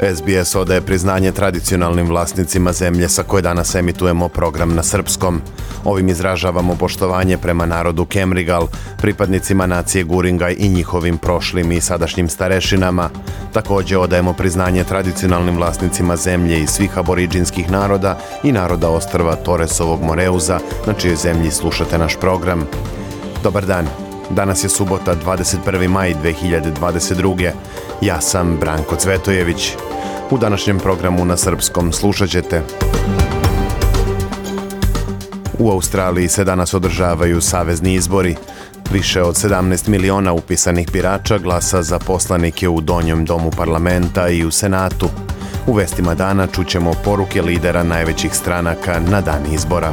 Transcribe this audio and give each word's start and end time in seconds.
SBS 0.00 0.54
odaje 0.54 0.80
priznanje 0.80 1.32
tradicionalnim 1.32 2.08
vlasnicima 2.08 2.72
zemlje 2.72 3.08
sa 3.08 3.22
koje 3.22 3.42
danas 3.42 3.74
emitujemo 3.74 4.28
program 4.28 4.74
na 4.74 4.82
srpskom. 4.82 5.40
Ovim 5.84 6.08
izražavamo 6.08 6.74
poštovanje 6.74 7.38
prema 7.38 7.66
narodu 7.66 8.04
Kemrigal, 8.04 8.68
pripadnicima 8.98 9.66
nacije 9.66 10.04
Guringaj 10.04 10.56
i 10.58 10.68
njihovim 10.68 11.18
prošlim 11.18 11.72
i 11.72 11.80
sadašnjim 11.80 12.28
starešinama. 12.28 13.10
Takođe 13.52 13.98
odajemo 13.98 14.32
priznanje 14.32 14.84
tradicionalnim 14.84 15.56
vlasnicima 15.56 16.16
zemlje 16.16 16.62
i 16.62 16.66
svih 16.66 16.98
aboriđinskih 16.98 17.70
naroda 17.70 18.18
i 18.42 18.52
naroda 18.52 18.88
ostrva 18.88 19.36
Toresovog 19.36 20.02
Moreuza, 20.02 20.58
na 20.86 20.92
čijoj 20.92 21.16
zemlji 21.16 21.50
slušate 21.50 21.98
naš 21.98 22.16
program. 22.20 22.66
Dobar 23.42 23.66
dan. 23.66 24.05
Danas 24.30 24.64
je 24.64 24.68
subota 24.68 25.16
21. 25.16 25.88
maj 25.88 26.14
2022. 26.14 27.50
Ja 28.00 28.20
sam 28.20 28.56
Branko 28.60 28.96
Cvetojević. 28.96 29.72
U 30.30 30.38
današnjem 30.38 30.78
programu 30.78 31.24
na 31.24 31.36
srpskom 31.36 31.92
slušat 31.92 32.28
ćete 32.28 32.62
U 35.58 35.70
Australiji 35.70 36.28
se 36.28 36.44
danas 36.44 36.74
održavaju 36.74 37.40
savezni 37.40 37.94
izbori. 37.94 38.36
Više 38.92 39.22
od 39.22 39.34
17 39.34 39.88
miliona 39.88 40.32
upisanih 40.32 40.92
birača 40.92 41.38
glasa 41.38 41.82
za 41.82 41.98
poslanike 41.98 42.68
u 42.68 42.80
Donjem 42.80 43.24
domu 43.24 43.50
parlamenta 43.50 44.28
i 44.28 44.44
u 44.44 44.50
Senatu. 44.50 45.08
U 45.66 45.72
vestima 45.72 46.14
dana 46.14 46.46
čućemo 46.46 46.92
poruke 47.04 47.42
lidera 47.42 47.82
najvećih 47.82 48.34
stranaka 48.34 49.00
na 49.00 49.20
dan 49.20 49.54
izbora. 49.54 49.92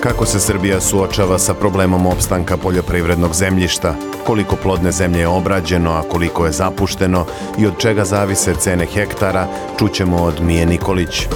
Kako 0.00 0.26
se 0.26 0.40
Srbija 0.40 0.80
suočava 0.80 1.38
sa 1.38 1.54
problemom 1.54 2.06
opstanka 2.06 2.56
poljoprivrednog 2.56 3.34
zemljišta? 3.34 3.94
Koliko 4.26 4.56
plodne 4.56 4.92
zemlje 4.92 5.20
je 5.20 5.28
obrađeno, 5.28 5.90
a 5.90 6.02
koliko 6.02 6.46
je 6.46 6.52
zapušteno 6.52 7.26
i 7.58 7.66
od 7.66 7.78
čega 7.78 8.04
zavise 8.04 8.54
cene 8.54 8.86
hektara, 8.86 9.46
čućemo 9.78 10.16
od 10.16 10.40
Mije 10.40 10.66
Nikolić. 10.66 11.26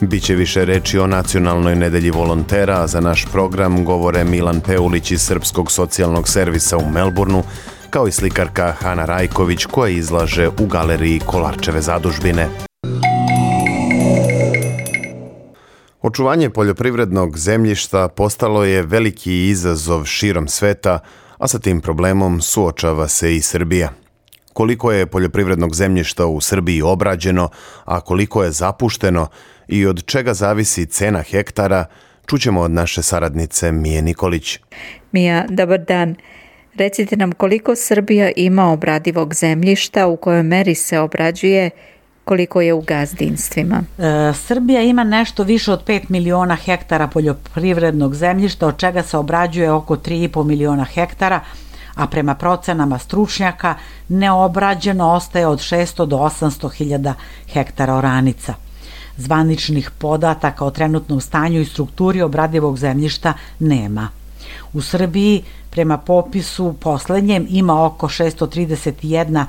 Biće 0.00 0.34
više 0.34 0.64
reči 0.64 0.98
o 0.98 1.06
nacionalnoj 1.06 1.76
nedelji 1.76 2.10
volontera, 2.10 2.82
a 2.82 2.86
za 2.86 3.00
naš 3.00 3.26
program 3.32 3.84
govore 3.84 4.24
Milan 4.24 4.60
Peulić 4.60 5.10
iz 5.10 5.22
Srpskog 5.22 5.72
socijalnog 5.72 6.28
servisa 6.28 6.76
u 6.76 6.90
Melbourneu, 6.90 7.42
kao 7.90 8.08
i 8.08 8.12
slikarka 8.12 8.72
Hana 8.80 9.04
Rajković 9.04 9.64
koja 9.64 9.90
izlaže 9.90 10.48
u 10.48 10.66
galeriji 10.66 11.20
Kolarčeve 11.26 11.80
zadužbine. 11.80 12.67
Očuvanje 16.08 16.50
poljoprivrednog 16.50 17.38
zemljišta 17.38 18.08
postalo 18.08 18.64
je 18.64 18.82
veliki 18.82 19.48
izazov 19.48 20.04
širom 20.04 20.48
sveta, 20.48 20.98
a 21.38 21.48
sa 21.48 21.58
tim 21.58 21.80
problemom 21.80 22.40
suočava 22.40 23.08
se 23.08 23.36
i 23.36 23.40
Srbija. 23.40 23.90
Koliko 24.52 24.92
je 24.92 25.06
poljoprivrednog 25.06 25.74
zemljišta 25.74 26.26
u 26.26 26.40
Srbiji 26.40 26.82
obrađeno, 26.82 27.48
a 27.84 28.00
koliko 28.00 28.44
je 28.44 28.50
zapušteno 28.50 29.26
i 29.68 29.86
od 29.86 30.04
čega 30.04 30.34
zavisi 30.34 30.86
cena 30.86 31.22
hektara, 31.22 31.84
čućemo 32.26 32.60
od 32.60 32.70
naše 32.70 33.02
saradnice 33.02 33.72
Mije 33.72 34.02
Nikolić. 34.02 34.58
Mija, 35.12 35.44
dobar 35.48 35.84
dan. 35.84 36.16
Recite 36.74 37.16
nam 37.16 37.32
koliko 37.32 37.76
Srbija 37.76 38.30
ima 38.36 38.72
obradivog 38.72 39.34
zemljišta, 39.34 40.06
u 40.06 40.16
kojoj 40.16 40.42
meri 40.42 40.74
se 40.74 40.98
obrađuje 40.98 41.70
koliko 42.28 42.60
je 42.60 42.74
u 42.74 42.80
gazdinstvima? 42.80 43.82
E, 43.98 44.32
Srbija 44.34 44.82
ima 44.82 45.04
nešto 45.04 45.42
više 45.42 45.72
od 45.72 45.84
5 45.84 46.04
miliona 46.08 46.56
hektara 46.56 47.06
poljoprivrednog 47.06 48.14
zemljišta, 48.14 48.66
od 48.66 48.76
čega 48.76 49.02
se 49.02 49.16
obrađuje 49.18 49.72
oko 49.72 49.96
3,5 49.96 50.44
miliona 50.44 50.84
hektara, 50.84 51.40
a 51.94 52.06
prema 52.06 52.34
procenama 52.34 52.98
stručnjaka 52.98 53.74
neobrađeno 54.08 55.12
ostaje 55.12 55.46
od 55.46 55.58
600 55.58 56.06
do 56.06 56.16
800 56.16 56.72
hiljada 56.72 57.14
hektara 57.52 57.94
oranica. 57.94 58.54
Zvaničnih 59.16 59.90
podataka 59.90 60.64
o 60.64 60.70
trenutnom 60.70 61.20
stanju 61.20 61.60
i 61.60 61.64
strukturi 61.64 62.22
obradivog 62.22 62.78
zemljišta 62.78 63.32
nema. 63.58 64.08
U 64.72 64.82
Srbiji 64.82 65.42
prema 65.70 65.98
popisu 65.98 66.74
poslednjem 66.80 67.46
ima 67.50 67.84
oko 67.84 68.08
631 68.08 69.44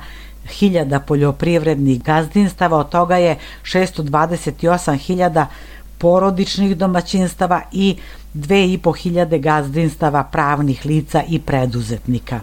hiljada 0.48 1.00
poljoprivrednih 1.00 2.02
gazdinstava, 2.02 2.76
od 2.76 2.88
toga 2.88 3.16
je 3.16 3.36
628 3.62 4.96
hiljada 4.96 5.46
porodičnih 5.98 6.76
domaćinstava 6.76 7.60
i 7.72 7.96
2500 8.34 9.40
gazdinstava 9.40 10.24
pravnih 10.24 10.86
lica 10.86 11.22
i 11.28 11.38
preduzetnika. 11.40 12.40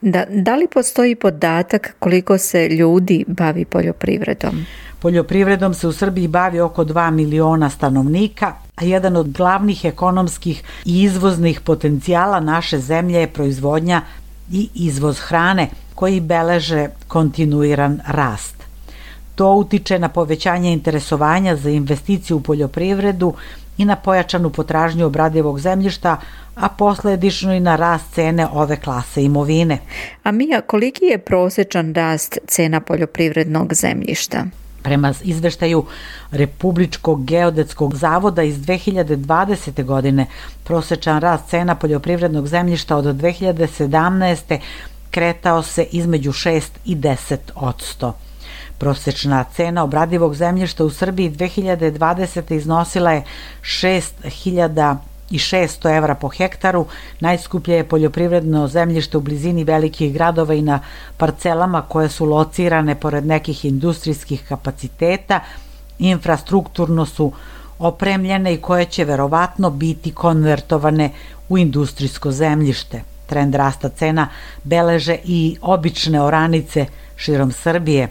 Da, 0.00 0.24
da 0.30 0.56
li 0.56 0.66
postoji 0.74 1.14
podatak 1.14 1.96
koliko 1.98 2.38
se 2.38 2.68
ljudi 2.68 3.24
bavi 3.28 3.64
poljoprivredom? 3.64 4.66
Poljoprivredom 4.98 5.74
se 5.74 5.88
u 5.88 5.92
Srbiji 5.92 6.28
bavi 6.28 6.60
oko 6.60 6.84
2 6.84 7.10
miliona 7.10 7.70
stanovnika, 7.70 8.54
a 8.76 8.84
jedan 8.84 9.16
od 9.16 9.32
glavnih 9.32 9.84
ekonomskih 9.84 10.62
i 10.84 11.02
izvoznih 11.02 11.60
potencijala 11.60 12.40
naše 12.40 12.78
zemlje 12.78 13.18
je 13.18 13.26
proizvodnja 13.32 14.02
i 14.52 14.68
izvoz 14.74 15.18
hrane 15.20 15.68
koji 15.96 16.20
beleže 16.20 16.88
kontinuiran 17.08 18.00
rast. 18.06 18.56
To 19.34 19.52
utiče 19.52 19.98
na 19.98 20.08
povećanje 20.08 20.72
interesovanja 20.72 21.56
za 21.56 21.70
investiciju 21.70 22.36
u 22.36 22.40
poljoprivredu 22.40 23.34
i 23.78 23.84
na 23.84 23.96
pojačanu 23.96 24.50
potražnju 24.50 25.06
obradivog 25.06 25.60
zemljišta, 25.60 26.16
a 26.54 26.68
posledično 26.68 27.54
i 27.54 27.60
na 27.60 27.76
rast 27.76 28.14
cene 28.14 28.46
ove 28.52 28.76
klase 28.76 29.24
imovine. 29.24 29.78
A 30.22 30.32
Mija, 30.32 30.60
koliki 30.60 31.04
je 31.04 31.18
prosečan 31.18 31.94
rast 31.94 32.38
cena 32.46 32.80
poljoprivrednog 32.80 33.74
zemljišta? 33.74 34.44
Prema 34.82 35.14
izveštaju 35.24 35.84
Republičkog 36.30 37.24
geodetskog 37.24 37.94
zavoda 37.94 38.42
iz 38.42 38.56
2020. 38.56 39.84
godine 39.84 40.26
prosečan 40.64 41.20
rast 41.20 41.48
cena 41.48 41.74
poljoprivrednog 41.74 42.48
zemljišta 42.48 42.96
od 42.96 43.04
2017. 43.04 44.58
kretao 45.10 45.62
se 45.62 45.82
između 45.82 46.32
6 46.32 46.62
i 46.84 46.96
10 46.96 47.36
odsto. 47.54 48.14
Prosečna 48.78 49.44
cena 49.44 49.84
obradivog 49.84 50.34
zemljišta 50.34 50.84
u 50.84 50.90
Srbiji 50.90 51.30
2020. 51.30 52.52
iznosila 52.52 53.12
je 53.12 53.24
6000 53.62 54.96
i 55.30 55.38
600 55.38 55.96
evra 55.96 56.14
po 56.14 56.28
hektaru, 56.28 56.86
najskuplje 57.20 57.74
je 57.74 57.88
poljoprivredno 57.88 58.68
zemljište 58.68 59.16
u 59.16 59.20
blizini 59.20 59.64
velikih 59.64 60.12
gradova 60.12 60.54
i 60.54 60.62
na 60.62 60.80
parcelama 61.16 61.82
koje 61.82 62.08
su 62.08 62.24
locirane 62.24 62.94
pored 62.94 63.26
nekih 63.26 63.64
industrijskih 63.64 64.44
kapaciteta, 64.48 65.40
infrastrukturno 65.98 67.06
su 67.06 67.32
opremljene 67.78 68.54
i 68.54 68.60
koje 68.60 68.84
će 68.84 69.04
verovatno 69.04 69.70
biti 69.70 70.12
konvertovane 70.12 71.10
u 71.48 71.58
industrijsko 71.58 72.30
zemljište. 72.32 73.15
Trend 73.26 73.54
rasta 73.54 73.88
cena 73.88 74.28
beleže 74.64 75.16
i 75.24 75.56
obične 75.62 76.22
oranice 76.22 76.86
širom 77.16 77.52
Srbije. 77.52 78.08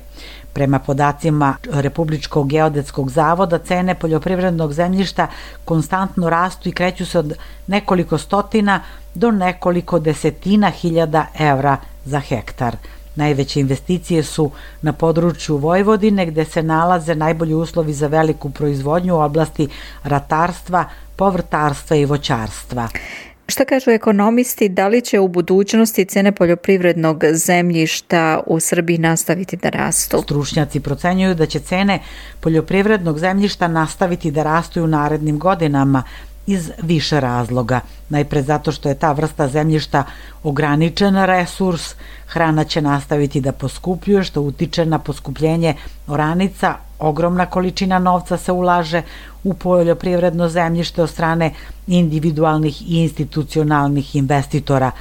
Prema 0.53 0.79
podacima 0.79 1.55
Republičkog 1.71 2.49
geodetskog 2.49 3.09
zavoda, 3.09 3.57
cene 3.57 3.95
poljoprivrednog 3.95 4.73
zemljišta 4.73 5.27
konstantno 5.65 6.29
rastu 6.29 6.69
i 6.69 6.71
kreću 6.71 7.05
se 7.05 7.19
od 7.19 7.33
nekoliko 7.67 8.17
stotina 8.17 8.81
do 9.13 9.31
nekoliko 9.31 9.99
desetina 9.99 10.69
hiljada 10.69 11.25
evra 11.39 11.77
za 12.05 12.19
hektar. 12.19 12.75
Najveće 13.15 13.59
investicije 13.59 14.23
su 14.23 14.51
na 14.81 14.93
području 14.93 15.57
Vojvodine 15.57 16.25
gde 16.25 16.45
se 16.45 16.63
nalaze 16.63 17.15
najbolji 17.15 17.53
uslovi 17.53 17.93
za 17.93 18.07
veliku 18.07 18.49
proizvodnju 18.49 19.15
u 19.15 19.19
oblasti 19.19 19.67
ratarstva, 20.03 20.85
povrtarstva 21.15 21.97
i 21.97 22.05
voćarstva. 22.05 22.87
Šta 23.47 23.65
kažu 23.65 23.91
ekonomisti, 23.91 24.69
da 24.69 24.87
li 24.87 25.01
će 25.01 25.19
u 25.19 25.27
budućnosti 25.27 26.05
cene 26.05 26.31
poljoprivrednog 26.31 27.23
zemljišta 27.33 28.39
u 28.47 28.59
Srbiji 28.59 28.97
nastaviti 28.97 29.57
da 29.57 29.69
rastu? 29.69 30.21
Stručnjaci 30.21 30.79
procenjuju 30.79 31.35
da 31.35 31.45
će 31.45 31.59
cene 31.59 31.99
poljoprivrednog 32.39 33.19
zemljišta 33.19 33.67
nastaviti 33.67 34.31
da 34.31 34.43
rastu 34.43 34.83
u 34.83 34.87
narednim 34.87 35.39
godinama, 35.39 36.03
iz 36.47 36.71
više 36.81 37.19
razloga. 37.19 37.79
Najpre 38.09 38.41
zato 38.41 38.71
što 38.71 38.89
je 38.89 38.95
ta 38.95 39.11
vrsta 39.11 39.47
zemljišta 39.47 40.03
ograničen 40.43 41.25
resurs, 41.25 41.95
hrana 42.27 42.63
će 42.63 42.81
nastaviti 42.81 43.41
da 43.41 43.51
poskupljuje, 43.51 44.23
što 44.23 44.41
utiče 44.41 44.85
na 44.85 44.99
poskupljenje 44.99 45.75
oranica, 46.07 46.75
ogromna 46.99 47.45
količina 47.45 47.99
novca 47.99 48.37
se 48.37 48.51
ulaže 48.51 49.01
u 49.43 49.53
poljoprivredno 49.53 50.49
zemljište 50.49 51.03
od 51.03 51.09
strane 51.09 51.51
individualnih 51.87 52.81
i 52.81 52.95
institucionalnih 53.03 54.15
investitora 54.15 54.91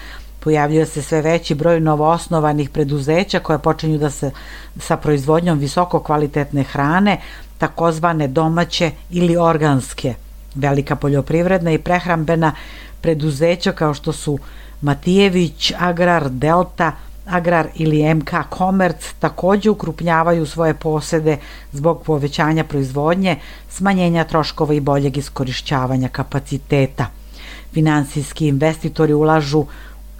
pojavljuje 0.45 0.87
se 0.87 1.03
sve 1.03 1.23
veći 1.23 1.55
broj 1.55 1.81
novoosnovanih 1.81 2.71
preduzeća 2.71 3.39
koja 3.41 3.59
počinju 3.59 3.99
da 3.99 4.11
se 4.11 4.31
sa 4.79 4.97
proizvodnjom 4.97 5.59
visoko 5.59 6.01
kvalitetne 6.01 6.63
hrane, 6.63 7.21
takozvane 7.59 8.29
domaće 8.29 8.91
ili 9.11 9.37
organske. 9.37 10.15
Velika 10.55 10.97
poljoprivredna 10.97 11.73
i 11.73 11.79
prehrambena 11.79 12.53
preduzeća 13.01 13.73
kao 13.73 13.95
što 13.95 14.13
su 14.13 14.39
Matijević, 14.81 15.73
Agrar, 15.79 16.31
Delta, 16.31 16.93
Agrar 17.27 17.69
ili 17.75 18.15
MK 18.15 18.31
Komerc 18.49 19.13
takođe 19.19 19.71
ukrupnjavaju 19.71 20.47
svoje 20.47 20.75
posede 20.75 21.37
zbog 21.73 22.03
povećanja 22.03 22.65
proizvodnje, 22.65 23.37
smanjenja 23.69 24.25
troškova 24.25 24.75
i 24.75 24.81
boljeg 24.81 25.17
iskorišćavanja 25.17 26.09
kapaciteta. 26.09 27.07
Finansijski 27.73 28.49
investitori 28.49 29.13
ulažu 29.13 29.65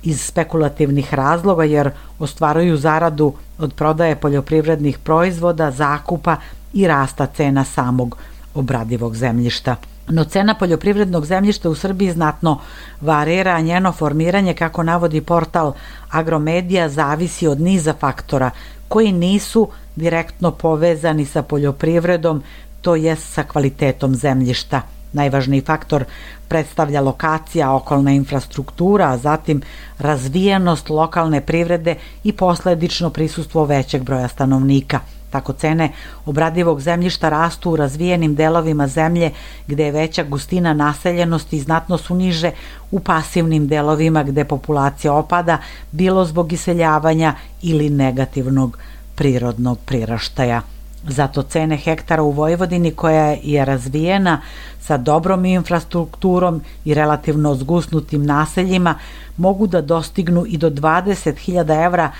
iz 0.03 0.21
spekulativnih 0.21 1.15
razloga 1.15 1.65
jer 1.65 1.91
ostvaruju 2.19 2.77
zaradu 2.77 3.33
od 3.59 3.75
prodaje 3.75 4.17
poljoprivrednih 4.17 4.99
proizvoda, 4.99 5.71
zakupa 5.71 6.37
i 6.73 6.87
rasta 6.87 7.27
cena 7.27 7.65
samog 7.65 8.17
obradivog 8.55 9.17
zemljišta. 9.17 9.77
No 10.09 10.25
cena 10.25 10.55
poljoprivrednog 10.55 11.27
zemljišta 11.27 11.71
u 11.71 11.75
Srbiji 11.75 12.13
znatno 12.13 12.61
varira, 13.01 13.51
a 13.51 13.61
njeno 13.61 13.93
formiranje, 13.93 14.55
kako 14.55 14.83
navodi 14.83 15.21
portal 15.21 15.73
Agromedija, 16.11 16.89
zavisi 16.89 17.47
od 17.47 17.61
niza 17.61 17.95
faktora 18.01 18.51
koji 18.89 19.13
nisu 19.13 19.69
direktno 19.97 20.51
povezani 20.51 21.27
sa 21.27 21.43
poljoprivredom, 21.43 22.43
to 22.83 22.97
jest 22.97 23.33
sa 23.33 23.43
kvalitetom 23.43 24.15
zemljišta. 24.15 24.81
Najvažniji 25.13 25.61
faktor 25.61 26.05
predstavlja 26.49 27.01
lokacija, 27.01 27.73
okolna 27.73 28.11
infrastruktura, 28.11 29.11
a 29.11 29.19
zatim 29.19 29.63
razvijenost 29.99 30.91
lokalne 30.91 31.41
privrede 31.41 31.95
i 32.25 32.33
posledično 32.33 33.11
prisustvo 33.11 33.65
većeg 33.65 34.03
broja 34.03 34.29
stanovnika– 34.29 35.01
Tako 35.35 35.53
cene 35.53 35.89
obradivog 36.27 36.81
zemljišta 36.81 37.29
rastu 37.29 37.71
u 37.71 37.77
razvijenim 37.77 38.35
delovima 38.35 38.89
zemlje 38.89 39.31
gde 39.67 39.85
je 39.85 39.93
veća 39.93 40.23
gustina 40.23 40.75
naseljenosti 40.75 41.57
i 41.57 41.61
znatno 41.61 41.99
su 41.99 42.15
niže 42.15 42.51
u 42.91 43.01
pasivnim 43.01 43.67
delovima 43.69 44.23
gde 44.23 44.45
populacija 44.45 45.13
opada 45.13 45.59
bilo 45.93 46.25
zbog 46.25 46.53
iseljavanja 46.53 47.35
ili 47.63 47.91
negativnog 47.91 48.79
prirodnog 49.15 49.79
priraštaja. 49.85 50.63
Zato 51.09 51.43
cene 51.43 51.77
hektara 51.77 52.23
u 52.23 52.31
Vojvodini 52.31 52.91
koja 52.91 53.37
je 53.43 53.65
razvijena 53.65 54.41
sa 54.81 54.97
dobrom 54.97 55.45
infrastrukturom 55.45 56.61
i 56.85 56.95
relativno 56.95 57.55
zgusnutim 57.55 58.27
naseljima 58.27 58.95
mogu 59.37 59.67
da 59.67 59.81
dostignu 59.81 60.45
i 60.47 60.57
do 60.57 60.71
20.000 60.71 61.87
evra 61.87 62.11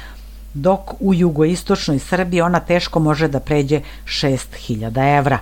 dok 0.55 0.95
u 1.01 1.15
jugoistočnoj 1.15 1.99
Srbiji 1.99 2.41
ona 2.41 2.61
teško 2.61 3.01
može 3.01 3.29
da 3.29 3.41
pređe 3.41 3.81
6000 4.07 5.19
evra. 5.19 5.39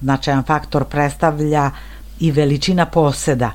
Značajan 0.00 0.44
faktor 0.44 0.84
predstavlja 0.84 1.70
i 2.20 2.30
veličina 2.30 2.86
poseda, 2.86 3.52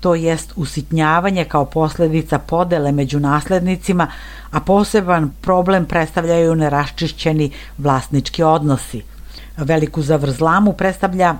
to 0.00 0.14
jest 0.14 0.52
usitnjavanje 0.56 1.44
kao 1.44 1.64
posledica 1.64 2.38
podele 2.38 2.92
među 2.92 3.20
naslednicima, 3.20 4.06
a 4.50 4.60
poseban 4.60 5.30
problem 5.40 5.86
predstavljaju 5.86 6.54
neraščišćeni 6.54 7.50
vlasnički 7.78 8.42
odnosi. 8.42 9.02
Veliku 9.56 10.02
zavrzlamu 10.02 10.72
predstavlja 10.72 11.34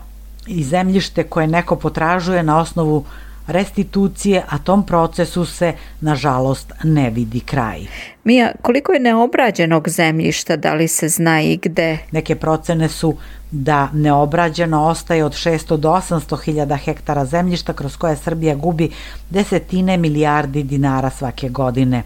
i 0.47 0.65
zemljište 0.65 1.23
koje 1.23 1.47
neko 1.47 1.77
potražuje 1.77 2.43
na 2.43 2.59
osnovu 2.59 3.05
restitucije, 3.47 4.43
a 4.49 4.59
tom 4.59 4.87
procesu 4.87 5.45
se, 5.45 5.73
nažalost, 6.01 6.73
ne 6.85 7.11
vidi 7.11 7.41
kraj. 7.41 7.87
Mija, 8.25 8.53
koliko 8.63 8.93
je 8.93 9.01
neobrađenog 9.01 9.89
zemljišta, 9.89 10.57
da 10.57 10.75
li 10.75 10.89
se 10.89 11.09
zna 11.09 11.43
i 11.43 11.57
gde? 11.57 11.99
Neke 12.11 12.35
procene 12.37 12.89
su 12.89 13.17
da 13.51 13.89
neobrađeno 13.93 14.85
ostaje 14.85 15.25
od 15.25 15.33
600 15.33 15.77
do 15.77 15.89
800 15.89 16.45
hiljada 16.45 16.77
hektara 16.77 17.25
zemljišta 17.25 17.73
kroz 17.73 17.97
koje 17.97 18.17
Srbija 18.17 18.55
gubi 18.55 18.91
desetine 19.31 19.97
milijardi 19.97 20.63
dinara 20.63 21.11
svake 21.11 21.49
godine. 21.49 22.03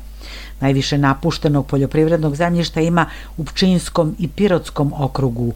Najviše 0.61 0.99
napuštenog 0.99 1.67
poljoprivrednog 1.67 2.37
zemljišta 2.37 2.81
ima 2.81 3.07
u 3.37 3.45
Pčinskom 3.45 4.17
i 4.19 4.29
Pirotskom 4.29 4.93
okrugu, 4.97 5.53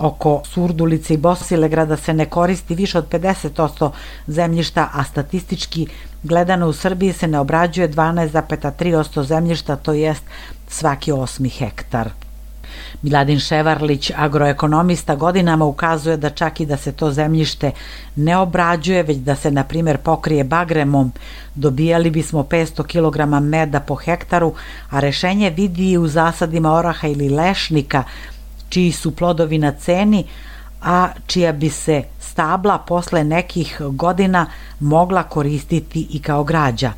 oko 0.00 0.42
Surdulice 0.44 1.14
i 1.14 1.16
Bosilegrada 1.16 1.96
se 1.96 2.14
ne 2.14 2.26
koristi 2.26 2.74
više 2.74 2.98
od 2.98 3.08
50% 3.08 3.90
zemljišta, 4.26 4.88
a 4.92 5.04
statistički 5.04 5.86
gledano 6.22 6.68
u 6.68 6.72
Srbiji 6.72 7.12
se 7.12 7.28
ne 7.28 7.38
obrađuje 7.38 7.88
12,3% 7.88 9.22
zemljišta, 9.22 9.76
to 9.76 9.92
jest 9.92 10.22
svaki 10.68 11.12
osmi 11.12 11.48
hektar. 11.48 12.10
Miladin 13.02 13.38
Ševarlić, 13.40 14.12
agroekonomista, 14.16 15.14
godinama 15.14 15.64
ukazuje 15.64 16.16
da 16.16 16.30
čak 16.30 16.60
i 16.60 16.66
da 16.66 16.76
se 16.76 16.92
to 16.92 17.10
zemljište 17.10 17.70
ne 18.16 18.36
obrađuje, 18.36 19.02
već 19.02 19.18
da 19.18 19.36
se, 19.36 19.50
na 19.50 19.64
primer, 19.64 19.98
pokrije 19.98 20.44
bagremom, 20.44 21.12
dobijali 21.54 22.10
bismo 22.10 22.42
500 22.42 22.82
kg 22.82 23.44
meda 23.44 23.80
po 23.80 23.94
hektaru, 23.94 24.54
a 24.90 25.00
rešenje 25.00 25.50
vidi 25.50 25.90
i 25.90 25.98
u 25.98 26.08
zasadima 26.08 26.72
oraha 26.72 27.08
ili 27.08 27.28
lešnika, 27.28 28.04
čiji 28.70 28.92
su 28.92 29.10
plodovi 29.16 29.58
na 29.58 29.72
ceni, 29.72 30.24
a 30.82 31.08
čija 31.26 31.52
bi 31.52 31.70
se 31.70 32.02
stabla 32.20 32.78
posle 32.78 33.24
nekih 33.24 33.76
godina 33.80 34.46
mogla 34.80 35.22
koristiti 35.22 36.06
i 36.10 36.22
kao 36.22 36.44
građa. 36.44 36.92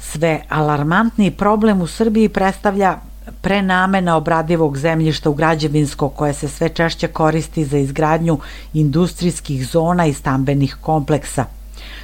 Sve 0.00 0.40
alarmantni 0.48 1.30
problem 1.30 1.80
u 1.82 1.86
Srbiji 1.86 2.28
predstavlja 2.28 2.98
prenamena 3.40 4.16
obradivog 4.16 4.78
zemljišta 4.78 5.30
u 5.30 5.34
građevinsko 5.34 6.08
koje 6.08 6.32
se 6.32 6.48
sve 6.48 6.68
češće 6.68 7.08
koristi 7.08 7.64
za 7.64 7.78
izgradnju 7.78 8.38
industrijskih 8.74 9.66
zona 9.66 10.06
i 10.06 10.14
stambenih 10.14 10.76
kompleksa. 10.80 11.44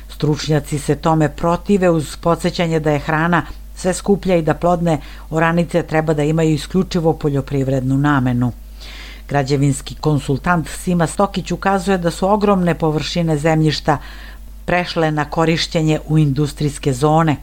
Stručnjaci 0.08 0.78
se 0.78 0.96
tome 0.96 1.28
protive 1.28 1.90
uz 1.90 2.16
podsjećanje 2.16 2.80
da 2.80 2.90
je 2.90 2.98
hrana 2.98 3.42
sve 3.84 3.92
skuplja 3.94 4.36
i 4.36 4.42
da 4.42 4.54
plodne 4.54 4.98
oranice 5.30 5.82
treba 5.82 6.14
da 6.14 6.24
imaju 6.24 6.54
isključivo 6.54 7.12
poljoprivrednu 7.12 7.98
namenu. 7.98 8.52
Građevinski 9.28 9.94
konsultant 10.00 10.68
Sima 10.68 11.06
Stokić 11.06 11.52
ukazuje 11.52 11.98
da 11.98 12.10
su 12.10 12.28
ogromne 12.28 12.74
površine 12.74 13.36
zemljišta 13.38 13.98
prešle 14.64 15.10
na 15.10 15.24
korišćenje 15.24 15.98
u 16.08 16.18
industrijske 16.18 16.92
zone. 16.92 17.36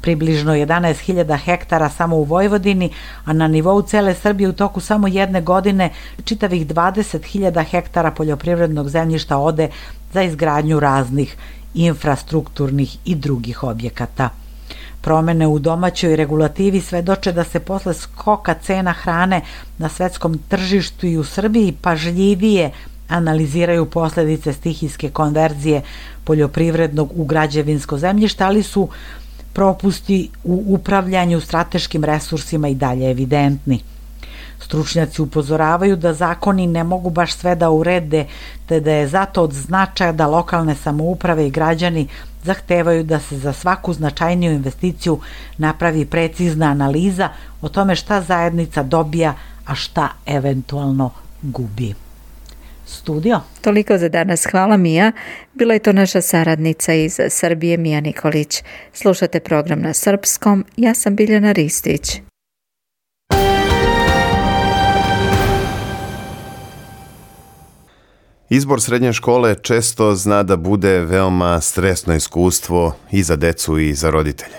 Približno 0.00 0.54
11.000 0.54 1.38
hektara 1.44 1.90
samo 1.90 2.16
u 2.16 2.24
Vojvodini, 2.24 2.90
a 3.24 3.32
na 3.32 3.48
nivou 3.48 3.82
cele 3.82 4.14
Srbije 4.14 4.48
u 4.48 4.52
toku 4.52 4.80
samo 4.80 5.08
jedne 5.08 5.40
godine 5.40 5.90
čitavih 6.24 6.66
20.000 6.66 7.64
hektara 7.70 8.10
poljoprivrednog 8.10 8.88
zemljišta 8.88 9.36
ode 9.36 9.68
za 10.12 10.22
izgradnju 10.22 10.80
raznih 10.80 11.36
infrastrukturnih 11.74 12.98
i 13.04 13.14
drugih 13.14 13.62
objekata. 13.62 14.30
Promene 15.06 15.46
u 15.46 15.58
domaćoj 15.58 16.16
regulativi 16.16 16.80
svedoče 16.80 17.32
da 17.32 17.44
se 17.44 17.60
posle 17.60 17.94
skoka 17.94 18.54
cena 18.54 18.92
hrane 18.92 19.40
na 19.78 19.88
svetskom 19.88 20.38
tržištu 20.48 21.06
i 21.06 21.16
u 21.16 21.24
Srbiji 21.24 21.76
pažljivije 21.82 22.70
analiziraju 23.08 23.86
posledice 23.86 24.52
stihijske 24.52 25.10
konverzije 25.10 25.82
poljoprivrednog 26.24 27.12
u 27.14 27.24
građevinsko 27.24 27.98
zemljište, 27.98 28.44
ali 28.44 28.62
su 28.62 28.88
propusti 29.52 30.30
u 30.44 30.64
upravljanju 30.66 31.40
strateškim 31.40 32.04
resursima 32.04 32.68
i 32.68 32.74
dalje 32.74 33.10
evidentni. 33.10 33.80
Stručnjaci 34.66 35.22
upozoravaju 35.22 35.96
da 35.96 36.12
zakoni 36.14 36.66
ne 36.66 36.84
mogu 36.84 37.10
baš 37.10 37.34
sve 37.34 37.54
da 37.54 37.70
urede, 37.70 38.26
te 38.66 38.80
da 38.80 38.92
je 38.92 39.08
zato 39.08 39.42
od 39.42 39.52
značaja 39.52 40.12
da 40.12 40.26
lokalne 40.26 40.74
samouprave 40.74 41.46
i 41.46 41.50
građani 41.50 42.08
zahtevaju 42.42 43.04
da 43.04 43.20
se 43.20 43.38
za 43.38 43.52
svaku 43.52 43.92
značajniju 43.92 44.52
investiciju 44.52 45.20
napravi 45.58 46.04
precizna 46.04 46.66
analiza 46.66 47.28
o 47.62 47.68
tome 47.68 47.96
šta 47.96 48.20
zajednica 48.20 48.82
dobija, 48.82 49.34
a 49.66 49.74
šta 49.74 50.08
eventualno 50.26 51.10
gubi. 51.42 51.94
Studio. 52.86 53.40
Toliko 53.60 53.98
za 53.98 54.08
danas. 54.08 54.46
Hvala 54.50 54.76
Mija. 54.76 55.12
Bila 55.54 55.74
je 55.74 55.78
to 55.80 55.92
naša 55.92 56.20
saradnica 56.20 56.94
iz 56.94 57.20
Srbije 57.28 57.76
Mija 57.76 58.00
Nikolić. 58.00 58.62
Slušate 58.92 59.40
program 59.40 59.80
na 59.80 59.94
srpskom. 59.94 60.64
Ja 60.76 60.94
sam 60.94 61.16
Biljana 61.16 61.52
Ristić. 61.52 62.20
Izbor 68.48 68.80
srednje 68.80 69.12
škole 69.12 69.54
često 69.62 70.14
zna 70.14 70.42
da 70.42 70.56
bude 70.56 71.00
veoma 71.00 71.60
stresno 71.60 72.14
iskustvo 72.14 72.94
i 73.10 73.22
za 73.22 73.36
decu 73.36 73.78
i 73.78 73.94
za 73.94 74.10
roditelje. 74.10 74.56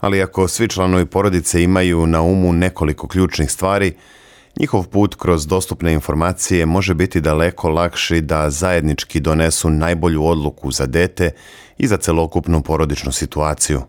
Ali 0.00 0.22
ako 0.22 0.48
svi 0.48 0.68
članovi 0.68 1.06
porodice 1.06 1.62
imaju 1.62 2.06
na 2.06 2.22
umu 2.22 2.52
nekoliko 2.52 3.08
ključnih 3.08 3.50
stvari, 3.50 3.96
njihov 4.60 4.86
put 4.86 5.14
kroz 5.14 5.46
dostupne 5.46 5.92
informacije 5.92 6.66
može 6.66 6.94
biti 6.94 7.20
daleko 7.20 7.68
lakši 7.68 8.20
da 8.20 8.50
zajednički 8.50 9.20
donesu 9.20 9.70
najbolju 9.70 10.24
odluku 10.24 10.70
za 10.70 10.86
dete 10.86 11.30
i 11.78 11.86
za 11.86 11.96
celokupnu 11.96 12.62
porodičnu 12.62 13.12
situaciju. 13.12 13.82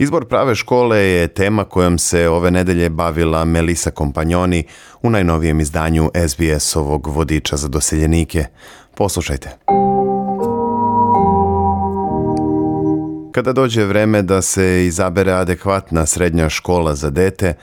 Izbor 0.00 0.28
prave 0.28 0.54
škole 0.54 0.98
je 0.98 1.28
tema 1.28 1.64
kojom 1.64 1.98
se 1.98 2.28
ove 2.28 2.50
nedelje 2.50 2.88
bavila 2.88 3.44
Melisa 3.44 3.90
Kompanjoni 3.90 4.64
u 5.02 5.10
najnovijem 5.10 5.60
izdanju 5.60 6.10
SBS-ovog 6.28 7.06
vodiča 7.06 7.56
za 7.56 7.68
doseljenike. 7.68 8.44
Poslušajte. 8.94 9.50
Kada 13.32 13.52
dođe 13.52 13.84
vreme 13.84 14.22
da 14.22 14.42
se 14.42 14.86
izabere 14.86 15.32
adekvatna 15.32 16.06
srednja 16.06 16.48
škola 16.48 16.94
za 16.94 17.10
dete, 17.10 17.54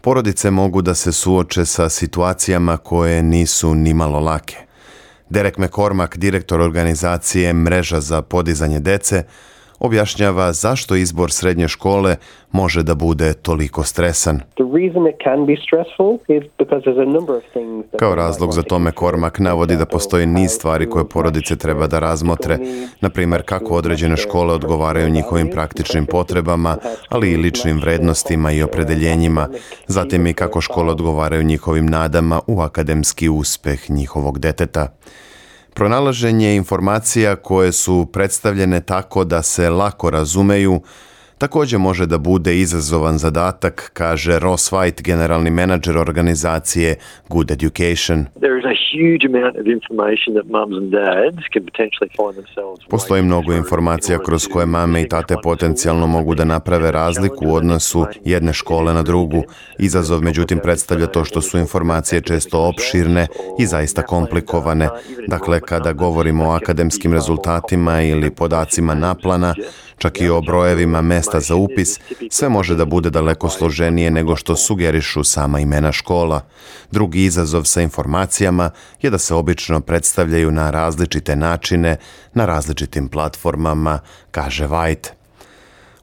porodice 0.00 0.50
mogu 0.50 0.82
da 0.82 0.94
se 0.94 1.12
suoče 1.12 1.64
sa 1.64 1.88
situacijama 1.88 2.76
koje 2.76 3.22
nisu 3.22 3.74
nimalo 3.74 4.20
lake. 4.20 4.56
Derek 5.28 5.58
McCormack, 5.58 6.16
direktor 6.16 6.60
organizacije 6.60 7.52
Mreža 7.52 8.00
za 8.00 8.22
podizanje 8.22 8.80
dece, 8.80 9.24
objašnjava 9.82 10.52
zašto 10.52 10.94
izbor 10.94 11.32
srednje 11.32 11.68
škole 11.68 12.16
može 12.52 12.82
da 12.82 12.94
bude 12.94 13.32
toliko 13.34 13.82
stresan. 13.82 14.40
Kao 17.96 18.14
razlog 18.14 18.52
za 18.52 18.62
tome 18.62 18.92
Kormak 18.92 19.38
navodi 19.38 19.76
da 19.76 19.86
postoji 19.86 20.26
niz 20.26 20.50
stvari 20.50 20.90
koje 20.90 21.08
porodice 21.08 21.56
treba 21.56 21.86
da 21.86 21.98
razmotre, 21.98 22.58
na 23.00 23.10
primjer 23.10 23.42
kako 23.42 23.74
određene 23.74 24.16
škole 24.16 24.54
odgovaraju 24.54 25.08
njihovim 25.10 25.50
praktičnim 25.50 26.06
potrebama, 26.06 26.76
ali 27.08 27.32
i 27.32 27.36
ličnim 27.36 27.80
vrednostima 27.80 28.52
i 28.52 28.62
opredeljenjima, 28.62 29.48
zatim 29.86 30.26
i 30.26 30.34
kako 30.34 30.60
škole 30.60 30.90
odgovaraju 30.90 31.42
njihovim 31.42 31.86
nadama 31.86 32.40
u 32.46 32.60
akademski 32.60 33.28
uspeh 33.28 33.90
njihovog 33.90 34.38
deteta. 34.38 34.88
Pronalaženje 35.74 36.56
informacija 36.56 37.36
koje 37.36 37.72
su 37.72 38.06
predstavljene 38.12 38.80
tako 38.80 39.24
da 39.24 39.42
se 39.42 39.70
lako 39.70 40.10
razumeju 40.10 40.80
također 41.42 41.78
može 41.78 42.06
da 42.06 42.18
bude 42.18 42.58
izazovan 42.58 43.18
zadatak, 43.18 43.90
kaže 43.92 44.38
Ross 44.38 44.72
White, 44.72 45.02
generalni 45.02 45.50
menadžer 45.50 45.98
organizacije 45.98 46.94
Good 47.28 47.50
Education. 47.50 48.26
Postoji 52.90 53.22
mnogo 53.22 53.52
informacija 53.52 54.18
kroz 54.18 54.46
koje 54.52 54.66
mame 54.66 55.02
i 55.02 55.08
tate 55.08 55.34
potencijalno 55.42 56.06
mogu 56.06 56.34
da 56.34 56.44
naprave 56.44 56.92
razliku 56.92 57.48
u 57.48 57.54
odnosu 57.54 58.06
jedne 58.24 58.52
škole 58.52 58.94
na 58.94 59.02
drugu. 59.02 59.42
Izazov 59.78 60.22
međutim 60.22 60.58
predstavlja 60.62 61.06
to 61.06 61.24
što 61.24 61.42
su 61.42 61.58
informacije 61.58 62.20
često 62.20 62.68
opširne 62.68 63.26
i 63.58 63.66
zaista 63.66 64.02
komplikovane. 64.02 64.88
Dakle, 65.28 65.60
kada 65.60 65.92
govorimo 65.92 66.44
o 66.48 66.52
akademskim 66.52 67.12
rezultatima 67.12 68.02
ili 68.02 68.30
podacima 68.30 68.94
naplana, 68.94 69.54
čak 70.02 70.20
i 70.20 70.28
o 70.28 70.40
brojevima 70.40 71.02
mesta 71.02 71.40
za 71.40 71.54
upis, 71.54 72.00
sve 72.30 72.48
može 72.48 72.74
da 72.74 72.84
bude 72.84 73.10
daleko 73.10 73.48
složenije 73.48 74.10
nego 74.10 74.36
što 74.36 74.56
sugerišu 74.56 75.24
sama 75.24 75.60
imena 75.60 75.92
škola. 75.92 76.40
Drugi 76.90 77.24
izazov 77.24 77.64
sa 77.64 77.82
informacijama 77.82 78.70
je 79.02 79.10
da 79.10 79.18
se 79.18 79.34
obično 79.34 79.80
predstavljaju 79.80 80.50
na 80.50 80.70
različite 80.70 81.36
načine, 81.36 81.96
na 82.34 82.46
različitim 82.46 83.08
platformama, 83.08 84.00
kaže 84.30 84.66
White. 84.68 85.08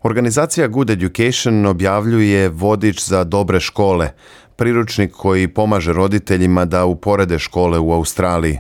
Organizacija 0.04 0.68
Good 0.68 0.90
Education 0.90 1.66
objavljuje 1.66 2.50
vodič 2.50 3.04
za 3.04 3.24
dobre 3.24 3.60
škole, 3.60 4.12
priručnik 4.56 5.12
koji 5.12 5.48
pomaže 5.48 5.94
roditeljima 5.94 6.66
da 6.66 6.86
uporede 6.86 7.40
škole 7.40 7.80
u 7.80 7.94
Australiji. 7.94 8.60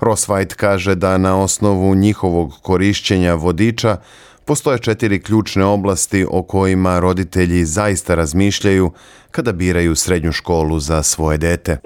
Ross 0.00 0.28
White 0.28 0.54
kaže 0.54 0.94
da 0.94 1.18
na 1.18 1.40
osnovu 1.40 1.94
njihovog 1.94 2.52
korišćenja 2.62 3.34
vodiča 3.34 3.96
Postoje 4.46 4.78
četiri 4.78 5.22
ključne 5.22 5.64
oblasti 5.64 6.26
o 6.30 6.42
kojima 6.42 6.98
roditelji 6.98 7.64
zaista 7.64 8.14
razmišljaju 8.14 8.92
kada 9.30 9.52
biraju 9.52 9.94
srednju 9.94 10.32
školu 10.32 10.78
za 10.78 11.02
svoje 11.02 11.38
dete. 11.38 11.78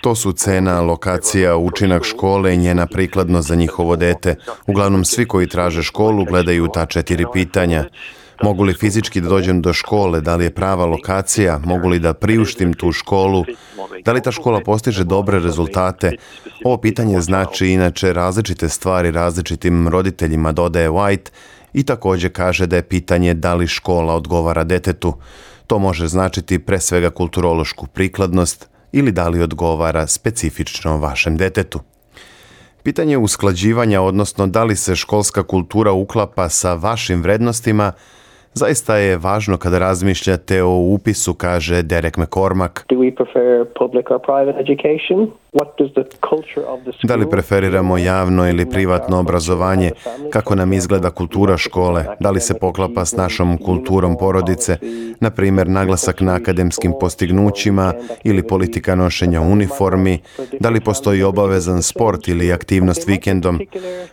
To 0.00 0.14
su 0.14 0.32
cena, 0.32 0.80
lokacija, 0.80 1.56
učinak 1.56 2.04
škole 2.04 2.54
i 2.54 2.58
njena 2.58 2.86
prikladnost 2.86 3.48
za 3.48 3.54
njihovo 3.54 3.96
dete. 3.96 4.36
Uglavnom 4.66 5.04
svi 5.04 5.28
koji 5.28 5.46
traže 5.46 5.82
školu 5.82 6.24
gledaju 6.24 6.68
ta 6.74 6.86
četiri 6.86 7.24
pitanja. 7.32 7.84
Mogu 8.42 8.64
li 8.64 8.74
fizički 8.74 9.20
da 9.20 9.28
dođem 9.28 9.62
do 9.62 9.72
škole, 9.72 10.20
da 10.20 10.36
li 10.36 10.44
je 10.44 10.54
prava 10.54 10.86
lokacija, 10.86 11.60
mogu 11.64 11.88
li 11.88 11.98
da 11.98 12.14
priuštim 12.14 12.74
tu 12.74 12.92
školu, 12.92 13.44
da 14.04 14.12
li 14.12 14.22
ta 14.22 14.32
škola 14.32 14.60
postiže 14.60 15.04
dobre 15.04 15.38
rezultate. 15.38 16.12
Ovo 16.64 16.76
pitanje 16.76 17.20
znači 17.20 17.68
inače 17.68 18.12
različite 18.12 18.68
stvari 18.68 19.10
različitim 19.10 19.88
roditeljima, 19.88 20.52
dodaje 20.52 20.90
White, 20.90 21.30
i 21.72 21.82
također 21.82 22.32
kaže 22.32 22.66
da 22.66 22.76
je 22.76 22.82
pitanje 22.82 23.34
da 23.34 23.54
li 23.54 23.66
škola 23.66 24.14
odgovara 24.14 24.64
detetu. 24.64 25.14
To 25.66 25.78
može 25.78 26.08
značiti 26.08 26.58
pre 26.58 26.80
svega 26.80 27.10
kulturološku 27.10 27.86
prikladnost 27.86 28.68
ili 28.92 29.12
da 29.12 29.28
li 29.28 29.42
odgovara 29.42 30.06
specifično 30.06 30.98
vašem 30.98 31.36
detetu. 31.36 31.80
Pitanje 32.82 33.18
usklađivanja, 33.18 34.00
odnosno 34.00 34.46
da 34.46 34.64
li 34.64 34.76
se 34.76 34.96
školska 34.96 35.42
kultura 35.42 35.92
uklapa 35.92 36.48
sa 36.48 36.74
vašim 36.74 37.22
vrednostima, 37.22 37.92
Zaista 38.54 38.96
je 38.96 39.16
važno 39.16 39.56
kada 39.56 39.78
razmišljate 39.78 40.62
o 40.62 40.76
upisu, 40.76 41.34
kaže 41.34 41.82
Derek 41.82 42.18
McCormack. 42.18 42.84
Da 47.02 47.14
li 47.14 47.30
preferiramo 47.30 47.98
javno 47.98 48.48
ili 48.48 48.70
privatno 48.70 49.18
obrazovanje? 49.18 49.90
Kako 50.30 50.54
nam 50.54 50.72
izgleda 50.72 51.10
kultura 51.10 51.56
škole? 51.56 52.06
Da 52.20 52.30
li 52.30 52.40
se 52.40 52.54
poklapa 52.54 53.04
s 53.04 53.12
našom 53.16 53.58
kulturom 53.58 54.16
porodice? 54.18 54.76
Na 55.20 55.30
primjer, 55.30 55.68
naglasak 55.68 56.20
na 56.20 56.34
akademskim 56.34 56.92
postignućima 57.00 57.94
ili 58.24 58.46
politika 58.46 58.94
nošenja 58.94 59.40
uniformi? 59.40 60.18
Da 60.60 60.70
li 60.70 60.80
postoji 60.80 61.22
obavezan 61.22 61.82
sport 61.82 62.28
ili 62.28 62.52
aktivnost 62.52 63.08
vikendom? 63.08 63.60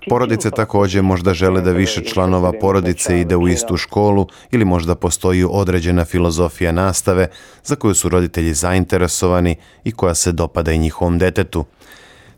Porodice 0.09 0.51
također 0.51 1.03
možda 1.03 1.33
žele 1.33 1.61
da 1.61 1.71
više 1.71 2.03
članova 2.03 2.53
porodice 2.61 3.19
ide 3.19 3.35
u 3.35 3.47
istu 3.47 3.77
školu 3.77 4.27
ili 4.51 4.65
možda 4.65 4.95
postoji 4.95 5.45
određena 5.49 6.05
filozofija 6.05 6.71
nastave 6.71 7.27
za 7.63 7.75
koju 7.75 7.93
su 7.93 8.09
roditelji 8.09 8.53
zainteresovani 8.53 9.55
i 9.83 9.91
koja 9.91 10.15
se 10.15 10.31
dopada 10.31 10.71
i 10.71 10.77
njihovom 10.77 11.17
detetu. 11.29 11.65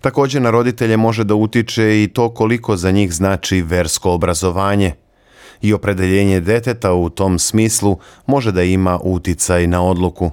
Također 0.01 0.41
na 0.41 0.51
roditelje 0.51 0.98
može 0.98 1.24
da 1.24 1.36
utiče 1.36 2.03
i 2.03 2.07
to 2.07 2.29
koliko 2.33 2.77
za 2.77 2.91
njih 2.91 3.13
znači 3.13 3.62
versko 3.62 4.12
obrazovanje 4.12 4.93
i 5.62 5.74
opredeljenje 5.74 6.39
deteta 6.39 6.94
u 6.94 7.10
tom 7.10 7.39
smislu 7.39 7.98
može 8.25 8.51
da 8.51 8.63
ima 8.63 9.00
uticaj 9.03 9.68
na 9.68 9.84
odluku. 9.84 10.32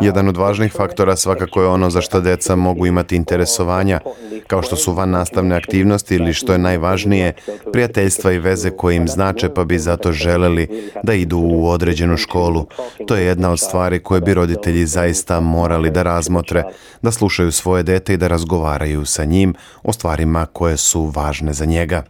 Jedan 0.00 0.28
od 0.28 0.36
važnih 0.36 0.72
faktora 0.72 1.16
svakako 1.16 1.62
je 1.62 1.68
ono 1.68 1.90
za 1.90 2.00
što 2.00 2.20
deca 2.20 2.56
mogu 2.56 2.86
imati 2.86 3.16
interesovanja, 3.16 4.00
kao 4.46 4.62
što 4.62 4.76
su 4.76 4.92
van 4.92 5.10
nastavne 5.10 5.56
aktivnosti 5.56 6.14
ili 6.14 6.32
što 6.32 6.52
je 6.52 6.58
najvažnije, 6.58 7.32
prijateljstva 7.72 8.32
i 8.32 8.38
veze 8.38 8.70
koje 8.70 8.96
im 8.96 9.08
znače 9.08 9.48
pa 9.54 9.64
bi 9.64 9.78
zato 9.78 10.12
želeli 10.12 10.90
da 11.02 11.14
idu 11.14 11.38
u 11.38 11.68
određenu 11.68 12.16
školu. 12.16 12.66
To 13.06 13.16
je 13.16 13.24
jedna 13.24 13.50
od 13.50 13.60
stvari 13.60 13.98
koje 13.98 14.20
bi 14.20 14.34
roditelji 14.34 14.86
zaista 14.86 15.40
morali 15.40 15.90
da 15.90 16.02
razmotre, 16.02 16.62
da 17.02 17.10
slušaju 17.10 17.52
svoje 17.52 17.82
dete 17.82 18.14
i 18.14 18.16
da 18.16 18.28
razgovaraju 18.28 19.04
sa 19.04 19.24
njim 19.24 19.54
o 19.82 19.92
stvarima 19.92 20.46
koje 20.46 20.76
su 20.76 21.02
važne 21.02 21.52
za 21.52 21.64
njega. 21.64 22.02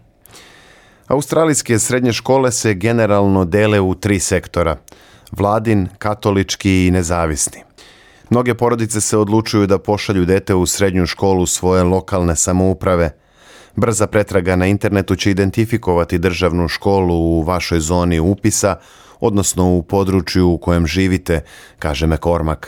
Australijske 1.11 1.79
srednje 1.79 2.13
škole 2.13 2.53
se 2.53 2.75
generalno 2.75 3.45
dele 3.45 3.81
u 3.81 3.95
tri 3.95 4.21
sektora– 4.21 4.77
vladin, 5.39 5.89
katolički 5.99 6.87
i 6.87 6.91
nezavisni. 6.91 7.63
Mnoge 8.29 8.55
porodice 8.55 9.01
se 9.01 9.19
odlučuju 9.19 9.67
da 9.67 9.79
pošalju 9.79 10.25
dete 10.25 10.55
u 10.55 10.67
srednju 10.67 11.07
školu 11.07 11.47
svoje 11.47 11.83
lokalne 11.83 12.37
samouprave. 12.37 13.11
Brza 13.77 14.07
pretraga 14.07 14.57
na 14.57 14.67
internetu 14.67 15.17
će 15.17 15.31
identifikovati 15.31 16.19
državnu 16.19 16.69
školu 16.69 17.15
u 17.15 17.43
vašoj 17.43 17.81
zoni 17.81 18.21
upisa, 18.21 18.77
odnosno 19.21 19.77
u 19.77 19.83
području 19.83 20.49
u 20.49 20.59
kojem 20.59 20.87
živite, 20.87 21.41
kaže 21.79 22.07
McCormack. 22.07 22.67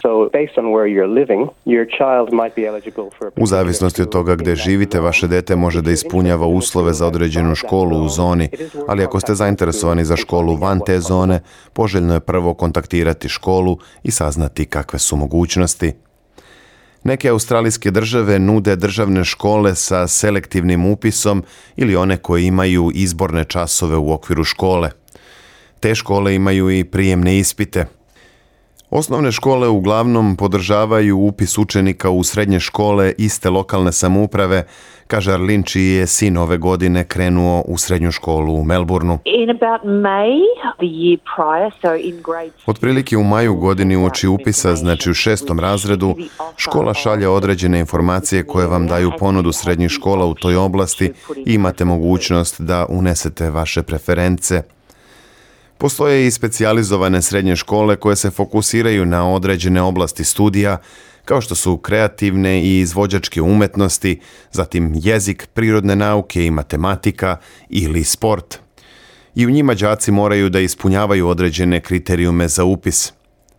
U 3.36 3.46
zavisnosti 3.46 4.02
od 4.02 4.08
toga 4.08 4.34
gdje 4.34 4.56
živite, 4.56 5.00
vaše 5.00 5.28
dete 5.28 5.56
može 5.56 5.82
da 5.82 5.90
ispunjava 5.90 6.46
uslove 6.46 6.92
za 6.92 7.06
određenu 7.06 7.54
školu 7.54 8.04
u 8.04 8.08
zoni, 8.08 8.48
ali 8.88 9.04
ako 9.04 9.20
ste 9.20 9.34
zainteresovani 9.34 10.04
za 10.04 10.16
školu 10.16 10.56
van 10.56 10.80
te 10.86 11.00
zone, 11.00 11.40
poželjno 11.72 12.14
je 12.14 12.20
prvo 12.20 12.54
kontaktirati 12.54 13.28
školu 13.28 13.78
i 14.02 14.10
saznati 14.10 14.64
kakve 14.64 14.98
su 14.98 15.16
mogućnosti. 15.16 15.92
Neke 17.04 17.28
australijske 17.28 17.90
države 17.90 18.38
nude 18.38 18.76
državne 18.76 19.24
škole 19.24 19.74
sa 19.74 20.06
selektivnim 20.06 20.86
upisom 20.86 21.42
ili 21.76 21.96
one 21.96 22.16
koje 22.16 22.46
imaju 22.46 22.90
izborne 22.94 23.44
časove 23.44 23.96
u 23.96 24.12
okviru 24.12 24.44
škole. 24.44 24.90
Te 25.82 25.94
škole 25.94 26.34
imaju 26.34 26.70
i 26.70 26.84
prijemne 26.84 27.38
ispite. 27.38 27.86
Osnovne 28.90 29.32
škole 29.32 29.68
uglavnom 29.68 30.36
podržavaju 30.36 31.18
upis 31.18 31.58
učenika 31.58 32.10
u 32.10 32.24
srednje 32.24 32.60
škole 32.60 33.12
iste 33.18 33.50
lokalne 33.50 33.92
samouprave, 33.92 34.66
kaže 35.06 35.32
Arlin 35.32 35.62
čiji 35.62 35.88
je 35.88 36.06
sin 36.06 36.36
ove 36.36 36.58
godine 36.58 37.04
krenuo 37.04 37.64
u 37.66 37.78
srednju 37.78 38.10
školu 38.12 38.54
u 38.54 38.64
Melbourneu. 38.64 39.18
Otprilike 42.66 43.16
u 43.16 43.24
maju 43.24 43.54
godini 43.54 43.96
u 43.96 44.04
oči 44.04 44.28
upisa, 44.28 44.76
znači 44.76 45.10
u 45.10 45.14
šestom 45.14 45.60
razredu, 45.60 46.14
škola 46.56 46.94
šalje 46.94 47.28
određene 47.28 47.80
informacije 47.80 48.46
koje 48.46 48.66
vam 48.66 48.86
daju 48.86 49.12
ponudu 49.18 49.52
srednjih 49.52 49.90
škola 49.90 50.26
u 50.26 50.34
toj 50.34 50.56
oblasti 50.56 51.12
i 51.46 51.54
imate 51.54 51.84
mogućnost 51.84 52.60
da 52.60 52.86
unesete 52.88 53.50
vaše 53.50 53.82
preference. 53.82 54.62
Postoje 55.82 56.26
i 56.26 56.30
specijalizovane 56.30 57.22
srednje 57.22 57.56
škole 57.56 57.96
koje 57.96 58.16
se 58.16 58.30
fokusiraju 58.30 59.06
na 59.06 59.30
određene 59.30 59.82
oblasti 59.82 60.24
studija, 60.24 60.78
kao 61.24 61.40
što 61.40 61.54
su 61.54 61.76
kreativne 61.76 62.62
i 62.64 62.78
izvođačke 62.80 63.42
umetnosti, 63.42 64.20
zatim 64.52 64.92
jezik, 64.94 65.48
prirodne 65.54 65.96
nauke 65.96 66.46
i 66.46 66.50
matematika 66.50 67.36
ili 67.68 68.04
sport. 68.04 68.58
I 69.34 69.46
u 69.46 69.50
njima 69.50 69.74
đaci 69.74 70.12
moraju 70.12 70.50
da 70.50 70.60
ispunjavaju 70.60 71.28
određene 71.28 71.80
kriterijume 71.80 72.48
za 72.48 72.64
upis. 72.64 73.12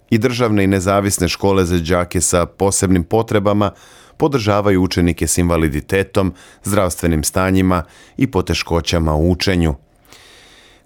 I 0.09 0.17
državne 0.17 0.63
i 0.63 0.67
nezavisne 0.67 1.27
škole 1.27 1.65
za 1.65 1.79
đake 1.79 2.21
sa 2.21 2.45
posebnim 2.45 3.03
potrebama 3.03 3.71
podržavaju 4.17 4.81
učenike 4.81 5.27
s 5.27 5.37
invaliditetom, 5.37 6.33
zdravstvenim 6.63 7.23
stanjima 7.23 7.83
i 8.17 8.27
poteškoćama 8.27 9.15
u 9.15 9.31
učenju. 9.31 9.75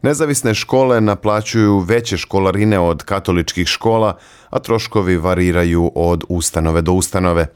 Nezavisne 0.01 0.53
škole 0.53 1.01
naplaćuju 1.01 1.79
veće 1.79 2.17
školarine 2.17 2.79
od 2.79 3.03
katoličkih 3.03 3.67
škola, 3.67 4.17
a 4.49 4.59
troškovi 4.59 5.17
variraju 5.17 5.91
od 5.95 6.23
ustanove 6.29 6.81
do 6.81 6.91
ustanove. 6.91 7.47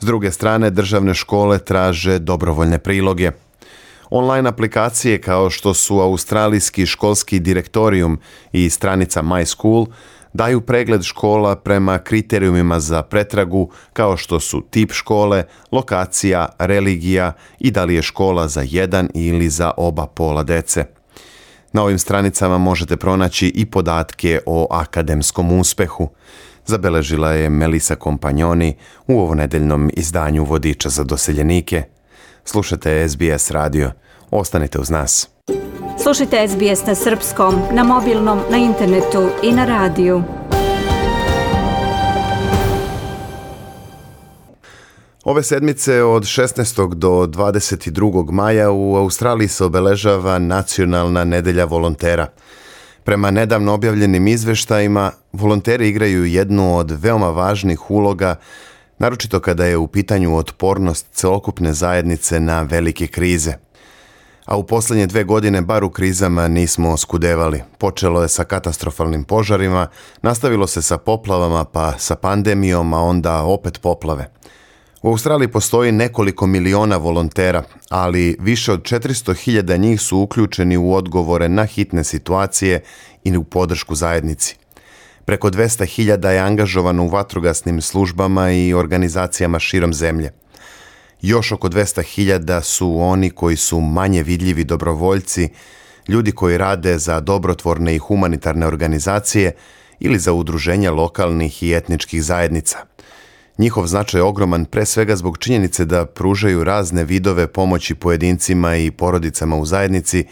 S 0.00 0.04
druge 0.04 0.30
strane, 0.30 0.70
državne 0.70 1.14
škole 1.14 1.58
traže 1.58 2.18
dobrovoljne 2.18 2.78
priloge. 2.78 3.30
Online 4.10 4.48
aplikacije 4.48 5.20
kao 5.20 5.50
što 5.50 5.74
su 5.74 6.00
Australijski 6.00 6.86
školski 6.86 7.40
direktorijum 7.40 8.20
i 8.52 8.70
stranica 8.70 9.22
My 9.22 9.44
School 9.44 9.86
daju 10.32 10.60
pregled 10.60 11.02
škola 11.02 11.56
prema 11.56 11.98
kriterijumima 11.98 12.80
za 12.80 13.02
pretragu 13.02 13.70
kao 13.92 14.16
što 14.16 14.40
su 14.40 14.62
tip 14.70 14.92
škole, 14.92 15.44
lokacija, 15.72 16.48
religija 16.58 17.32
i 17.58 17.70
da 17.70 17.84
li 17.84 17.94
je 17.94 18.02
škola 18.02 18.48
za 18.48 18.62
jedan 18.66 19.08
ili 19.14 19.48
za 19.48 19.70
oba 19.76 20.06
pola 20.06 20.42
dece. 20.42 21.01
Na 21.72 21.82
ovim 21.82 21.98
stranicama 21.98 22.58
možete 22.58 22.96
pronaći 22.96 23.52
i 23.54 23.66
podatke 23.66 24.40
o 24.46 24.66
akademskom 24.70 25.58
uspehu. 25.60 26.08
Zabeležila 26.66 27.32
je 27.32 27.50
Melisa 27.50 27.94
Kompanjoni 27.94 28.76
u 29.06 29.20
ovonedeljnom 29.20 29.90
izdanju 29.92 30.44
Vodiča 30.44 30.88
za 30.88 31.04
doseljenike. 31.04 31.82
Slušajte 32.44 33.08
SBS 33.08 33.50
radio. 33.50 33.90
Ostanite 34.30 34.78
uz 34.78 34.90
nas. 34.90 35.28
Slušajte 36.02 36.48
SBS 36.48 36.86
na 36.86 36.94
srpskom, 36.94 37.54
na 37.72 37.84
mobilnom, 37.84 38.40
na 38.50 38.56
internetu 38.56 39.28
i 39.42 39.52
na 39.52 39.64
radiju. 39.64 40.22
Ove 45.32 45.42
sedmice 45.42 46.02
od 46.02 46.22
16. 46.22 46.94
do 46.94 47.08
22. 47.08 48.30
maja 48.32 48.70
u 48.70 48.96
Australiji 48.96 49.48
se 49.48 49.64
obeležava 49.64 50.38
nacionalna 50.38 51.24
nedelja 51.24 51.64
volontera. 51.64 52.26
Prema 53.04 53.30
nedavno 53.30 53.74
objavljenim 53.74 54.26
izveštajima, 54.28 55.12
volonteri 55.32 55.88
igraju 55.88 56.24
jednu 56.24 56.76
od 56.76 56.90
veoma 56.90 57.30
važnih 57.30 57.90
uloga, 57.90 58.36
naročito 58.98 59.40
kada 59.40 59.64
je 59.64 59.76
u 59.76 59.86
pitanju 59.86 60.36
otpornost 60.36 61.06
celokupne 61.12 61.72
zajednice 61.72 62.40
na 62.40 62.62
velike 62.62 63.06
krize. 63.06 63.54
A 64.44 64.56
u 64.56 64.66
posljednje 64.66 65.06
dve 65.06 65.24
godine 65.24 65.62
bar 65.62 65.84
u 65.84 65.90
krizama 65.90 66.48
nismo 66.48 66.96
skudevali. 66.96 67.62
Počelo 67.78 68.22
je 68.22 68.28
sa 68.28 68.44
katastrofalnim 68.44 69.24
požarima, 69.24 69.86
nastavilo 70.22 70.66
se 70.66 70.82
sa 70.82 70.98
poplavama 70.98 71.64
pa 71.64 71.98
sa 71.98 72.16
pandemijom, 72.16 72.94
a 72.94 73.00
onda 73.00 73.42
opet 73.42 73.80
poplave. 73.80 74.30
U 75.02 75.08
Australiji 75.08 75.48
postoji 75.48 75.92
nekoliko 75.92 76.46
miliona 76.46 76.96
volontera, 76.96 77.62
ali 77.88 78.36
više 78.40 78.72
od 78.72 78.82
400.000 78.82 79.76
njih 79.76 80.00
su 80.00 80.18
uključeni 80.18 80.76
u 80.76 80.94
odgovore 80.94 81.48
na 81.48 81.64
hitne 81.64 82.04
situacije 82.04 82.80
i 83.24 83.36
u 83.36 83.44
podršku 83.44 83.94
zajednici. 83.94 84.56
Preko 85.24 85.50
200.000 85.50 86.28
je 86.28 86.38
angažovano 86.38 87.04
u 87.04 87.08
vatrogasnim 87.08 87.80
službama 87.80 88.52
i 88.52 88.74
organizacijama 88.74 89.58
širom 89.58 89.94
zemlje. 89.94 90.32
Još 91.22 91.52
oko 91.52 91.68
200.000 91.68 92.62
su 92.62 92.96
oni 93.00 93.30
koji 93.30 93.56
su 93.56 93.80
manje 93.80 94.22
vidljivi 94.22 94.64
dobrovoljci, 94.64 95.48
ljudi 96.08 96.32
koji 96.32 96.58
rade 96.58 96.98
za 96.98 97.20
dobrotvorne 97.20 97.94
i 97.94 97.98
humanitarne 97.98 98.66
organizacije 98.66 99.52
ili 100.00 100.18
za 100.18 100.32
udruženja 100.32 100.90
lokalnih 100.90 101.62
i 101.62 101.74
etničkih 101.74 102.24
zajednica– 102.24 102.78
Njihov 103.62 103.86
značaj 103.86 104.18
je 104.18 104.22
ogroman 104.22 104.64
pre 104.64 104.86
svega 104.86 105.16
zbog 105.16 105.38
činjenice 105.38 105.84
da 105.84 106.06
pružaju 106.06 106.64
razne 106.64 107.04
vidove 107.04 107.46
pomoći 107.46 107.94
pojedincima 107.94 108.76
i 108.76 108.90
porodicama 108.90 109.56
u 109.56 109.66
zajednici 109.66 110.24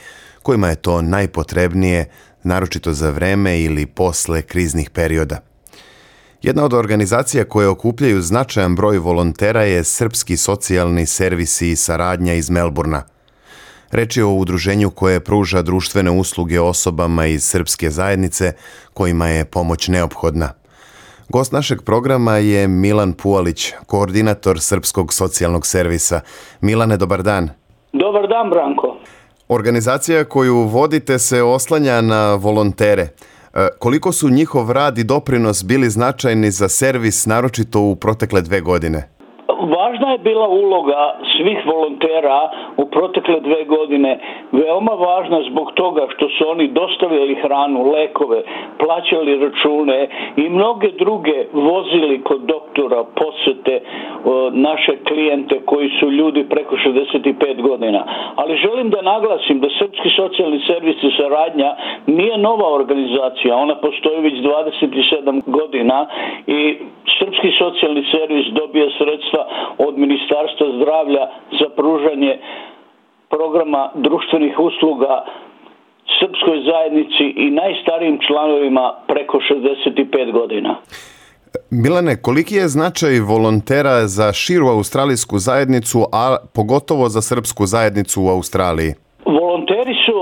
kojima 0.43 0.69
je 0.69 0.77
to 0.77 1.03
najpotrebnije, 1.03 2.11
naročito 2.43 2.93
za 2.93 3.11
vreme 3.11 3.61
ili 3.61 3.87
posle 3.87 4.43
kriznih 4.43 4.91
perioda. 4.91 5.39
Jedna 6.43 6.65
od 6.65 6.75
organizacija 6.75 7.45
koje 7.45 7.69
okupljaju 7.69 8.23
značajan 8.23 8.75
broj 8.75 8.99
volontera 8.99 9.63
je 9.63 9.85
Srpski 9.85 10.37
socijalni 10.37 11.07
servisi 11.07 11.71
i 11.71 11.77
saradnja 11.77 12.35
iz 12.35 12.51
Melburna. 12.51 13.03
Reč 13.91 14.17
je 14.17 14.25
o 14.25 14.35
udruženju 14.35 14.91
koje 14.91 15.21
pruža 15.21 15.63
društvene 15.63 16.11
usluge 16.11 16.61
osobama 16.61 17.27
iz 17.27 17.45
srpske 17.45 17.91
zajednice 17.91 18.53
kojima 18.95 19.29
je 19.29 19.45
pomoć 19.45 19.89
neophodna. 19.89 20.60
Gost 21.33 21.53
našeg 21.53 21.83
programa 21.83 22.37
je 22.37 22.69
Milan 22.69 23.13
Pualić, 23.13 23.73
koordinator 23.87 24.61
Srpskog 24.61 25.13
socijalnog 25.13 25.67
servisa. 25.67 26.21
Milane, 26.61 26.97
dobar 26.97 27.23
dan. 27.23 27.49
Dobar 27.93 28.29
dan, 28.29 28.51
Branko. 28.51 28.97
Organizacija 29.49 30.25
koju 30.25 30.57
vodite 30.57 31.19
se 31.19 31.43
oslanja 31.43 32.01
na 32.01 32.35
volontere. 32.35 33.03
E, 33.03 33.69
koliko 33.79 34.13
su 34.13 34.31
njihov 34.31 34.73
rad 34.73 34.99
i 34.99 35.05
doprinos 35.05 35.65
bili 35.65 35.91
značajni 35.91 36.51
za 36.51 36.69
servis, 36.69 37.27
naročito 37.27 37.81
u 37.81 37.97
protekle 37.97 38.43
dve 38.43 38.61
godine? 38.61 39.09
Važna 39.59 40.13
je 40.13 40.19
bila 40.19 40.49
uloga 40.49 41.15
svih 41.37 41.67
volontera 41.67 42.51
u 42.77 42.85
protekle 42.87 43.41
dve 43.41 43.65
godine, 43.65 44.19
veoma 44.53 44.93
važna 44.93 45.43
zbog 45.51 45.73
toga 45.75 46.07
što 46.15 46.29
su 46.29 46.49
oni 46.49 46.69
dostavili 46.69 47.35
hranu, 47.35 47.91
lekove, 47.91 48.43
plaćali 48.79 49.39
račune 49.39 50.09
i 50.37 50.49
mnoge 50.49 50.89
druge 50.99 51.45
vozili 51.53 52.23
kod 52.23 52.41
doktora, 52.41 53.05
posete 53.05 53.81
naše 54.53 54.97
klijente 55.09 55.61
koji 55.65 55.91
su 56.01 56.11
ljudi 56.11 56.47
preko 56.51 56.77
65 56.77 57.63
godina. 57.63 58.05
Ali 58.37 58.57
želim 58.57 58.91
da 58.91 59.03
naglasim 59.03 59.61
da 59.61 59.69
Srpski 59.79 60.11
socijalni 60.17 60.61
servis 60.67 61.03
i 61.03 61.17
saradnja 61.17 61.75
nije 62.07 62.39
nova 62.39 62.75
organizacija, 62.75 63.57
ona 63.57 63.75
postoji 63.75 64.21
već 64.21 64.35
27 64.35 65.43
godina 65.47 66.07
i 66.47 66.77
Srpski 67.19 67.51
socijalni 67.59 68.05
servis 68.11 68.47
dobija 68.47 68.87
sredstva 68.99 69.40
od 69.79 69.99
Ministarstva 69.99 70.67
zdravlja 70.77 71.25
za 71.61 71.69
pružanje 71.77 72.33
programa 73.31 73.91
društvenih 73.95 74.55
usluga 74.59 75.25
srpskoj 76.19 76.59
zajednici 76.71 77.25
i 77.45 77.51
najstarijim 77.51 78.19
članovima 78.27 78.95
preko 79.09 79.39
65 79.39 80.33
godina. 80.33 80.77
Milane, 81.71 82.23
koliki 82.23 82.55
je 82.55 82.69
značaj 82.69 83.21
volontera 83.21 84.07
za 84.07 84.33
širu 84.33 84.67
australijsku 84.69 85.39
zajednicu, 85.39 86.07
a 86.13 86.37
pogotovo 86.55 87.09
za 87.09 87.23
srpsku 87.23 87.67
zajednicu 87.67 88.23
u 88.23 88.29
Australiji? 88.29 88.95
Volonteri 89.39 89.95
su 90.05 90.17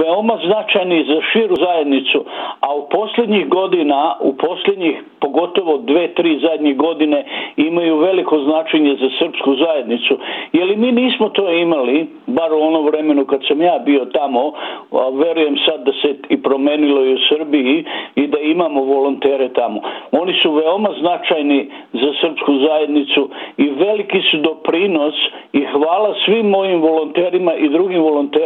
veoma 0.00 0.38
značajni 0.46 1.04
za 1.04 1.20
širu 1.32 1.56
zajednicu, 1.56 2.24
a 2.60 2.74
u 2.74 2.88
posljednjih 2.88 3.48
godina, 3.48 4.16
u 4.20 4.36
posljednjih 4.36 5.02
pogotovo 5.20 5.78
dve, 5.78 6.14
tri 6.14 6.38
zadnje 6.38 6.74
godine 6.74 7.24
imaju 7.56 7.98
veliko 7.98 8.38
značenje 8.38 8.96
za 9.00 9.08
srpsku 9.18 9.54
zajednicu. 9.54 10.18
Jer 10.52 10.76
mi 10.76 10.92
nismo 10.92 11.28
to 11.28 11.50
imali, 11.50 12.06
bar 12.26 12.52
u 12.52 12.60
ono 12.60 12.80
vremenu 12.82 13.24
kad 13.26 13.40
sam 13.48 13.62
ja 13.62 13.78
bio 13.78 14.04
tamo, 14.04 14.52
a 14.92 15.08
verujem 15.08 15.56
sad 15.66 15.84
da 15.84 15.92
se 15.92 16.14
i 16.28 16.42
promenilo 16.42 17.04
i 17.04 17.14
u 17.14 17.18
Srbiji 17.28 17.84
i 18.14 18.26
da 18.26 18.38
imamo 18.38 18.80
volontere 18.82 19.48
tamo. 19.48 19.80
Oni 20.12 20.34
su 20.42 20.52
veoma 20.52 20.90
značajni 21.00 21.70
za 21.92 22.12
srpsku 22.20 22.52
zajednicu 22.66 23.28
i 23.56 23.66
veliki 23.70 24.20
su 24.30 24.36
doprinos 24.36 25.14
i 25.52 25.64
hvala 25.64 26.14
svim 26.24 26.46
mojim 26.46 26.80
volonterima 26.80 27.54
i 27.54 27.68
drugim 27.68 28.02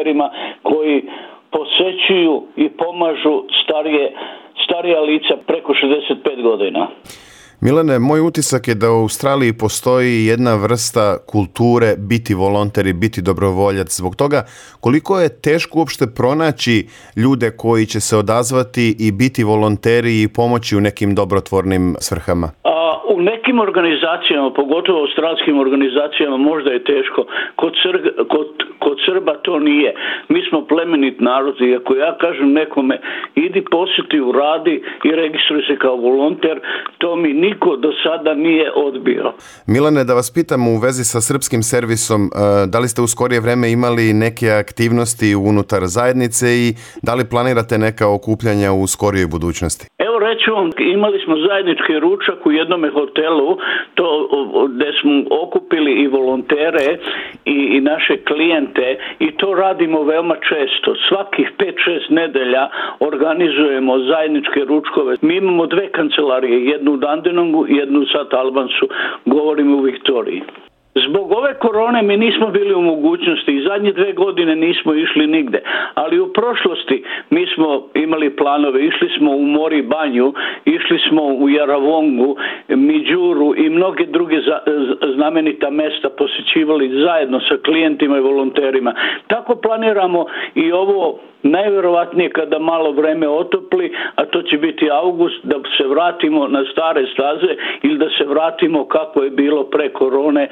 volonterima 0.08 0.30
koji 0.62 1.02
posećuju 1.50 2.42
i 2.56 2.68
pomažu 2.68 3.44
starije, 3.64 4.12
starija 4.64 5.00
lica 5.00 5.34
preko 5.46 5.72
65 5.72 6.42
godina. 6.42 6.88
Milane, 7.60 7.98
moj 7.98 8.20
utisak 8.20 8.68
je 8.68 8.74
da 8.74 8.90
u 8.90 8.94
Australiji 8.94 9.52
postoji 9.52 10.26
jedna 10.26 10.54
vrsta 10.54 11.18
kulture 11.26 11.94
biti 11.98 12.34
volonter 12.34 12.86
i 12.86 12.92
biti 12.92 13.22
dobrovoljac. 13.22 13.96
Zbog 13.96 14.16
toga 14.16 14.46
koliko 14.80 15.20
je 15.20 15.40
teško 15.40 15.78
uopšte 15.78 16.06
pronaći 16.16 16.86
ljude 17.16 17.50
koji 17.50 17.86
će 17.86 18.00
se 18.00 18.16
odazvati 18.16 18.96
i 18.98 19.12
biti 19.12 19.44
volonteri 19.44 20.22
i 20.22 20.28
pomoći 20.28 20.76
u 20.76 20.80
nekim 20.80 21.14
dobrotvornim 21.14 21.96
svrhama? 22.00 22.50
Nekim 23.18 23.60
organizacijama, 23.60 24.50
pogotovo 24.52 24.98
australskim 25.00 25.58
organizacijama, 25.58 26.36
možda 26.36 26.70
je 26.70 26.84
teško. 26.84 27.20
Kod, 27.56 27.72
Sr 27.82 27.96
kod, 28.32 28.48
kod 28.78 28.96
Srba 29.06 29.34
to 29.42 29.58
nije. 29.58 29.94
Mi 30.28 30.40
smo 30.48 30.66
plemenit 30.66 31.20
narod 31.20 31.60
i 31.60 31.76
ako 31.76 31.94
ja 31.94 32.16
kažem 32.20 32.52
nekome 32.52 33.00
idi 33.34 33.64
posjeti 33.70 34.20
u 34.20 34.32
radi 34.32 34.82
i 35.04 35.10
registruj 35.22 35.62
se 35.68 35.76
kao 35.78 35.96
volonter, 35.96 36.60
to 36.98 37.16
mi 37.16 37.32
niko 37.32 37.76
do 37.76 37.90
sada 38.02 38.34
nije 38.34 38.72
odbio. 38.72 39.32
Milane, 39.66 40.04
da 40.04 40.14
vas 40.14 40.34
pitam 40.34 40.68
u 40.68 40.76
vezi 40.78 41.04
sa 41.04 41.20
srpskim 41.20 41.62
servisom, 41.62 42.20
e, 42.24 42.28
da 42.66 42.78
li 42.78 42.88
ste 42.88 43.02
u 43.02 43.06
skorije 43.06 43.40
vreme 43.40 43.72
imali 43.72 44.12
neke 44.12 44.50
aktivnosti 44.50 45.34
unutar 45.34 45.82
zajednice 45.84 46.46
i 46.46 46.74
da 47.02 47.14
li 47.14 47.30
planirate 47.30 47.78
neka 47.78 48.08
okupljanja 48.08 48.72
u 48.72 48.86
skorijoj 48.86 49.26
budućnosti? 49.26 49.86
Vam, 50.46 50.70
imali 50.78 51.20
smo 51.24 51.36
zajednički 51.36 51.98
ručak 52.00 52.46
u 52.46 52.52
jednom 52.52 52.90
hotelu, 52.92 53.58
to 53.94 54.28
gde 54.68 54.92
smo 55.00 55.22
okupili 55.42 55.92
i 55.92 56.06
volontere 56.06 56.98
i, 57.44 57.58
i 57.76 57.80
naše 57.80 58.16
klijente 58.16 58.98
i 59.18 59.30
to 59.30 59.54
radimo 59.54 60.02
veoma 60.02 60.34
često. 60.34 60.94
Svakih 61.08 61.52
5-6 61.58 62.10
nedelja 62.10 62.68
organizujemo 63.00 63.98
zajedničke 63.98 64.60
ručkove. 64.64 65.16
Mi 65.20 65.36
imamo 65.36 65.66
dve 65.66 65.88
kancelarije, 65.92 66.66
jednu 66.66 66.92
u 66.92 66.96
Dandenongu 66.96 67.66
i 67.68 67.76
jednu 67.76 68.00
u 68.00 68.06
Sat 68.06 68.34
Albansu, 68.34 68.88
govorimo 69.24 69.76
u 69.76 69.80
Viktoriji. 69.80 70.42
Zbog 71.06 71.32
ove 71.32 71.54
korone 71.54 72.02
mi 72.02 72.16
nismo 72.16 72.46
bili 72.46 72.74
u 72.74 72.80
mogućnosti 72.80 73.52
i 73.52 73.62
zadnje 73.62 73.92
dve 73.92 74.12
godine 74.12 74.56
nismo 74.56 74.94
išli 74.94 75.26
nigde, 75.26 75.62
ali 75.94 76.20
u 76.20 76.32
prošlosti 76.32 77.04
mi 77.30 77.46
smo 77.54 77.88
imali 77.94 78.36
planove, 78.36 78.86
išli 78.86 79.08
smo 79.18 79.30
u 79.30 79.42
Mori 79.42 79.82
banju, 79.82 80.32
išli 80.64 80.98
smo 81.08 81.22
u 81.22 81.48
Jaravongu, 81.48 82.36
Miđuru 82.68 83.54
i 83.56 83.70
mnoge 83.70 84.06
druge 84.06 84.36
znamenita 85.14 85.70
mesta 85.70 86.08
posjećivali 86.18 87.02
zajedno 87.04 87.40
sa 87.40 87.56
klijentima 87.64 88.16
i 88.16 88.20
volonterima. 88.20 88.94
Tako 89.26 89.56
planiramo 89.56 90.26
i 90.54 90.72
ovo 90.72 91.18
najverovatnije 91.42 92.30
kada 92.30 92.58
malo 92.58 92.92
vreme 92.92 93.28
otopli, 93.28 93.92
a 94.14 94.24
to 94.24 94.42
će 94.42 94.58
biti 94.58 94.90
august, 94.90 95.44
da 95.44 95.56
se 95.76 95.86
vratimo 95.86 96.48
na 96.48 96.64
stare 96.72 97.06
staze 97.12 97.56
ili 97.82 97.98
da 97.98 98.08
se 98.18 98.24
vratimo 98.24 98.84
kako 98.84 99.22
je 99.22 99.30
bilo 99.30 99.64
pre 99.64 99.88
korone 99.92 100.48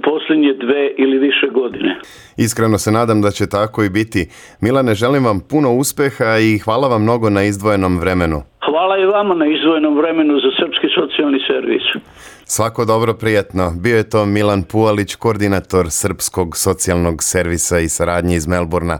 u 0.00 0.10
posljednje 0.10 0.52
dve 0.54 0.90
ili 0.98 1.18
više 1.18 1.46
godine. 1.54 2.00
Iskreno 2.36 2.78
se 2.78 2.92
nadam 2.92 3.22
da 3.22 3.30
će 3.30 3.46
tako 3.46 3.84
i 3.84 3.90
biti. 3.90 4.28
Milane, 4.60 4.94
želim 4.94 5.24
vam 5.24 5.40
puno 5.50 5.72
uspeha 5.72 6.38
i 6.38 6.58
hvala 6.58 6.88
vam 6.88 7.02
mnogo 7.02 7.30
na 7.30 7.42
izdvojenom 7.42 7.98
vremenu. 7.98 8.42
Hvala 8.64 8.98
i 8.98 9.06
vama 9.06 9.34
na 9.34 9.46
izdvojenom 9.46 9.96
vremenu 9.96 10.34
za 10.34 10.50
Srpski 10.58 10.86
socijalni 10.98 11.38
servis. 11.46 11.82
Svako 12.44 12.84
dobro, 12.84 13.14
prijatno. 13.14 13.72
Bio 13.82 13.96
je 13.96 14.10
to 14.10 14.26
Milan 14.26 14.62
Pualić, 14.62 15.14
koordinator 15.14 15.86
Srpskog 15.90 16.56
socijalnog 16.56 17.22
servisa 17.22 17.78
i 17.78 17.88
saradnje 17.88 18.36
iz 18.36 18.46
Melburna. 18.46 18.98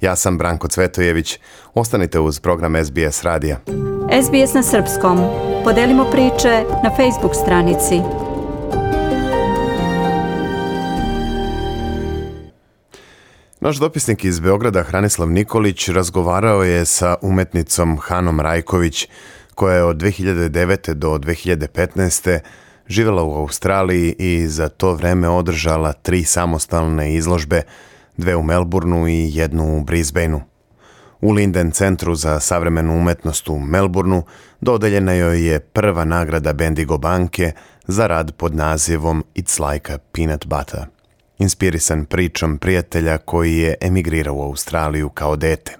Ja 0.00 0.16
sam 0.16 0.38
Branko 0.38 0.68
Cvetojević. 0.68 1.38
Ostanite 1.74 2.20
uz 2.20 2.40
program 2.40 2.74
SBS 2.84 3.24
radija. 3.24 3.56
SBS 4.22 4.54
na 4.54 4.62
srpskom. 4.62 5.18
Podelimo 5.64 6.04
priče 6.04 6.62
na 6.84 6.90
Facebook 6.96 7.34
stranici. 7.34 8.27
Naš 13.60 13.76
dopisnik 13.76 14.24
iz 14.24 14.40
Beograda 14.40 14.82
Hranislav 14.82 15.30
Nikolić 15.30 15.88
razgovarao 15.88 16.62
je 16.62 16.84
sa 16.84 17.16
umetnicom 17.22 17.98
Hanom 17.98 18.40
Rajković, 18.40 19.08
koja 19.54 19.76
je 19.76 19.84
od 19.84 19.96
2009. 19.96 20.94
do 20.94 21.18
2015. 21.18 22.38
živjela 22.88 23.22
u 23.22 23.34
Australiji 23.34 24.14
i 24.18 24.46
za 24.48 24.68
to 24.68 24.94
vreme 24.94 25.28
održala 25.28 25.92
tri 25.92 26.24
samostalne 26.24 27.14
izložbe– 27.14 27.62
dve 28.18 28.36
u 28.36 28.42
Melbourneu 28.42 29.08
i 29.08 29.30
jednu 29.34 29.78
u 29.78 29.84
Brisbaneu. 29.84 30.40
U 31.20 31.32
Linden 31.32 31.70
centru 31.70 32.14
za 32.14 32.40
savremenu 32.40 32.96
umetnost 32.96 33.48
u 33.48 33.58
Melbourneu 33.58 34.22
dodeljena 34.60 35.12
joj 35.12 35.46
je 35.48 35.60
prva 35.60 36.04
nagrada 36.04 36.52
Bendigo 36.52 36.98
banke 36.98 37.52
za 37.86 38.06
rad 38.06 38.32
pod 38.36 38.54
nazivom 38.54 39.24
It's 39.34 39.72
like 39.72 39.92
a 39.92 39.98
peanut 40.12 40.46
butter, 40.46 40.86
inspirisan 41.38 42.04
pričom 42.04 42.58
prijatelja 42.58 43.18
koji 43.18 43.56
je 43.56 43.74
emigrirao 43.80 44.34
u 44.34 44.42
Australiju 44.42 45.08
kao 45.08 45.36
dete. 45.36 45.76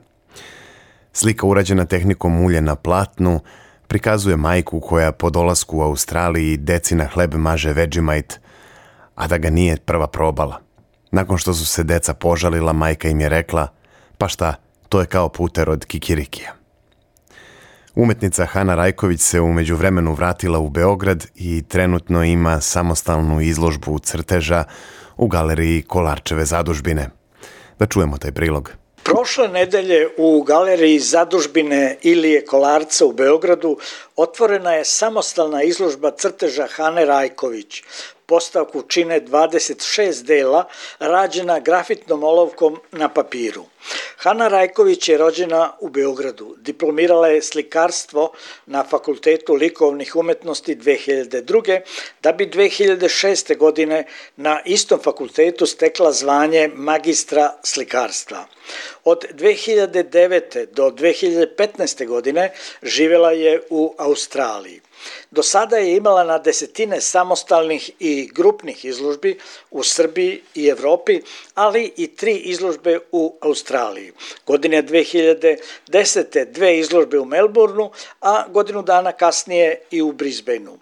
Slika 1.13 1.47
urađena 1.47 1.85
tehnikom 1.85 2.41
ulje 2.41 2.61
na 2.61 2.75
platnu 2.75 3.41
prikazuje 3.89 4.37
majku 4.37 4.81
koja 4.81 5.13
po 5.13 5.31
dolasku 5.31 5.79
u 5.79 5.83
Australiji 5.83 6.57
deci 6.57 6.95
na 6.95 7.05
hleb 7.07 7.35
maže 7.35 7.73
Vegemite, 7.73 8.39
a 9.15 9.27
da 9.27 9.39
ga 9.39 9.51
nije 9.51 9.77
prva 9.77 10.07
probala. 10.07 10.61
Nakon 11.11 11.39
što 11.39 11.55
su 11.55 11.67
se 11.67 11.85
deca 11.85 12.15
požalila, 12.15 12.73
majka 12.73 13.09
im 13.09 13.21
je 13.21 13.29
rekla, 13.29 13.69
pa 14.19 14.29
šta, 14.29 14.55
to 14.89 15.01
je 15.01 15.07
kao 15.07 15.29
puter 15.29 15.71
od 15.71 15.85
kikirikija. 15.85 16.55
Umetnica 17.95 18.47
Hana 18.47 18.75
Rajković 18.75 19.21
se 19.21 19.41
umeđu 19.41 19.77
vremenu 19.77 20.13
vratila 20.13 20.59
u 20.59 20.71
Beograd 20.71 21.27
i 21.35 21.63
trenutno 21.69 22.25
ima 22.25 22.61
samostalnu 22.61 23.41
izložbu 23.41 23.99
crteža 23.99 24.65
u 25.19 25.29
galeriji 25.29 25.83
Kolarčeve 25.83 26.45
zadužbine. 26.45 27.11
Da 27.79 27.87
čujemo 27.87 28.19
taj 28.19 28.33
prilog. 28.33 28.73
Prošle 29.03 29.49
nedelje 29.49 30.09
u 30.19 30.43
galeriji 30.43 30.99
zadužbine 30.99 31.97
Ilije 32.03 32.45
Kolarca 32.45 33.07
u 33.07 33.13
Beogradu 33.13 33.77
otvorena 34.17 34.73
je 34.73 34.85
samostalna 34.85 35.63
izložba 35.63 36.11
crteža 36.11 36.67
Hane 36.77 37.05
Rajković, 37.05 37.83
postavku 38.29 38.83
čine 38.83 39.21
26 39.21 40.23
dela 40.23 40.65
rađena 40.99 41.61
grafitnom 41.61 42.25
olovkom 42.25 42.81
na 42.93 43.09
papiru. 43.09 43.65
Hanna 44.17 44.49
Rajković 44.49 45.09
je 45.09 45.19
rođena 45.19 45.73
u 45.81 45.89
Beogradu. 45.89 46.57
Diplomirala 46.59 47.29
je 47.29 47.43
slikarstvo 47.43 48.33
na 48.67 48.85
Fakultetu 48.85 49.55
likovnih 49.55 50.17
umetnosti 50.17 50.77
2002. 50.77 51.81
da 52.23 52.33
bi 52.33 52.47
2006. 52.47 53.57
godine 53.57 54.05
na 54.37 54.61
istom 54.65 55.01
fakultetu 55.01 55.67
stekla 55.67 56.13
zvanje 56.13 56.71
magistra 56.75 57.55
slikarstva. 57.63 58.45
Od 59.05 59.25
2009. 59.33 60.67
do 60.67 60.91
2015. 60.91 62.07
godine 62.07 62.53
živela 62.83 63.33
je 63.33 63.63
u 63.71 63.95
Australiji. 63.99 64.81
Do 65.31 65.43
sada 65.43 65.77
je 65.77 65.97
imala 65.97 66.25
na 66.25 66.39
desetine 66.39 67.01
samostalnih 67.01 67.91
i 68.01 68.31
grupnih 68.35 68.85
izložbi 68.85 69.39
u 69.71 69.83
Srbiji 69.83 70.43
i 70.55 70.67
Evropi, 70.67 71.21
ali 71.55 71.93
i 71.97 72.07
tri 72.17 72.37
izložbe 72.37 72.99
u 73.13 73.37
Australiji. 73.41 74.13
Godine 74.47 74.83
2010. 74.83 76.45
dve 76.53 76.79
izložbe 76.79 77.19
u 77.19 77.25
Melbourneu, 77.25 77.91
a 78.21 78.49
godinu 78.49 78.83
dana 78.83 79.13
kasnije 79.13 79.81
i 79.91 80.03
u 80.03 80.13
Brisbaneu. 80.13 80.79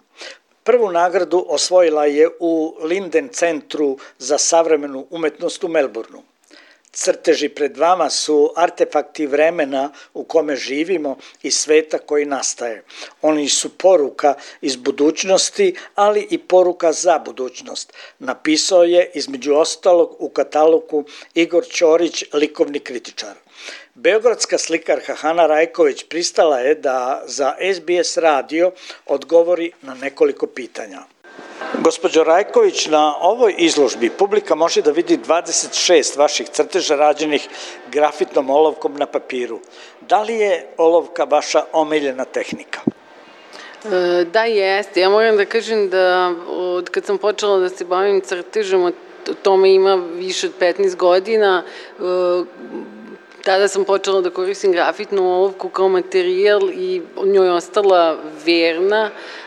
Prvu 0.63 0.91
nagradu 0.91 1.45
osvojila 1.49 2.05
je 2.05 2.29
u 2.39 2.77
Linden 2.81 3.29
centru 3.29 3.97
za 4.17 4.37
savremenu 4.37 5.07
umetnost 5.09 5.63
u 5.63 5.67
Melbourneu. 5.67 6.26
Crteži 6.97 7.49
pred 7.49 7.77
vama 7.77 8.09
su 8.09 8.53
artefakti 8.55 9.27
vremena 9.27 9.91
u 10.13 10.23
kome 10.23 10.55
živimo 10.55 11.17
i 11.43 11.51
sveta 11.51 11.97
koji 11.97 12.25
nastaje. 12.25 12.83
Oni 13.21 13.49
su 13.49 13.77
poruka 13.77 14.33
iz 14.61 14.75
budućnosti, 14.75 15.75
ali 15.95 16.27
i 16.29 16.37
poruka 16.37 16.91
za 16.91 17.19
budućnost. 17.19 17.93
Napisao 18.19 18.83
je 18.83 19.11
između 19.13 19.53
ostalog 19.53 20.15
u 20.19 20.29
katalogu 20.29 21.03
Igor 21.33 21.65
Ćorić, 21.65 22.23
likovni 22.33 22.79
kritičar. 22.79 23.35
Beogradska 23.95 24.57
slikarka 24.57 25.15
Hana 25.15 25.47
Rajković 25.47 26.03
pristala 26.09 26.59
je 26.59 26.75
da 26.75 27.23
za 27.25 27.55
SBS 27.75 28.17
radio 28.17 28.71
odgovori 29.05 29.71
na 29.81 29.93
nekoliko 29.93 30.47
pitanja. 30.47 31.16
Gospođo 31.83 32.23
Rajković, 32.23 32.87
na 32.87 33.15
ovoj 33.21 33.55
izložbi 33.57 34.09
publika 34.09 34.55
može 34.55 34.81
da 34.81 34.91
vidi 34.91 35.17
26 35.17 36.17
vaših 36.17 36.49
crteža 36.49 36.95
rađenih 36.95 37.47
grafitnom 37.91 38.49
olovkom 38.49 38.97
na 38.97 39.05
papiru. 39.05 39.59
Da 40.01 40.21
li 40.23 40.33
je 40.33 40.67
olovka 40.77 41.23
vaša 41.23 41.63
omiljena 41.73 42.25
tehnika? 42.25 42.79
E, 43.85 44.25
da, 44.25 44.43
jeste. 44.43 45.01
Ja 45.01 45.09
moram 45.09 45.37
da 45.37 45.45
kažem 45.45 45.89
da 45.89 46.33
od 46.47 46.89
kad 46.89 47.05
sam 47.05 47.17
počela 47.17 47.59
da 47.59 47.69
se 47.69 47.85
bavim 47.85 48.21
crtežom, 48.21 48.83
o 48.83 48.91
tome 49.41 49.73
ima 49.73 49.95
više 49.95 50.47
od 50.47 50.53
15 50.59 50.95
godina, 50.95 51.63
e, 51.63 52.03
tada 53.43 53.67
sam 53.67 53.85
počela 53.85 54.21
da 54.21 54.29
koristim 54.29 54.71
grafitnu 54.71 55.35
olovku 55.35 55.69
kao 55.69 55.89
materijal 55.89 56.69
i 56.73 57.01
njoj 57.25 57.49
ostala 57.49 58.17
verna 58.45 59.11
uh, 59.13 59.46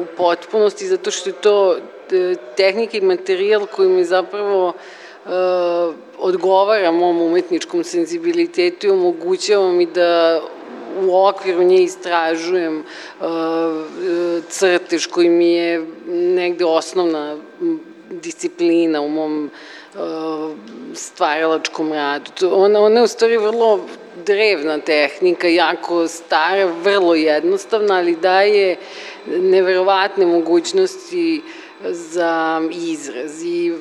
u 0.00 0.04
potpunosti 0.16 0.86
zato 0.86 1.10
što 1.10 1.28
je 1.30 1.34
to 1.34 1.76
e, 1.76 2.34
tehnika 2.56 2.96
i 2.96 3.00
materijal 3.00 3.66
koji 3.66 3.88
mi 3.88 4.04
zapravo 4.04 4.66
uh, 4.68 5.94
odgovara 6.18 6.90
mom 6.90 7.22
umetničkom 7.22 7.84
senzibilitetu 7.84 8.86
i 8.86 8.90
omogućava 8.90 9.72
mi 9.72 9.86
da 9.86 10.40
u 11.00 11.26
okviru 11.26 11.62
nje 11.62 11.82
istražujem 11.82 12.78
uh, 13.20 13.26
crtež 14.48 15.06
koji 15.06 15.28
mi 15.28 15.52
je 15.52 15.86
negde 16.08 16.64
osnovna 16.64 17.36
disciplina 18.10 19.00
u 19.00 19.08
mom 19.08 19.50
stvaralačkom 20.94 21.92
radu. 21.92 22.50
Ona, 22.52 22.80
ona 22.80 23.00
je 23.00 23.04
u 23.04 23.08
stvari 23.08 23.36
vrlo 23.36 23.80
drevna 24.26 24.78
tehnika, 24.78 25.48
jako 25.48 26.08
stara, 26.08 26.64
vrlo 26.82 27.14
jednostavna, 27.14 27.94
ali 27.94 28.16
daje 28.16 28.76
neverovatne 29.26 30.26
mogućnosti 30.26 31.42
za 31.84 32.62
izraz. 32.72 33.44
I 33.44 33.72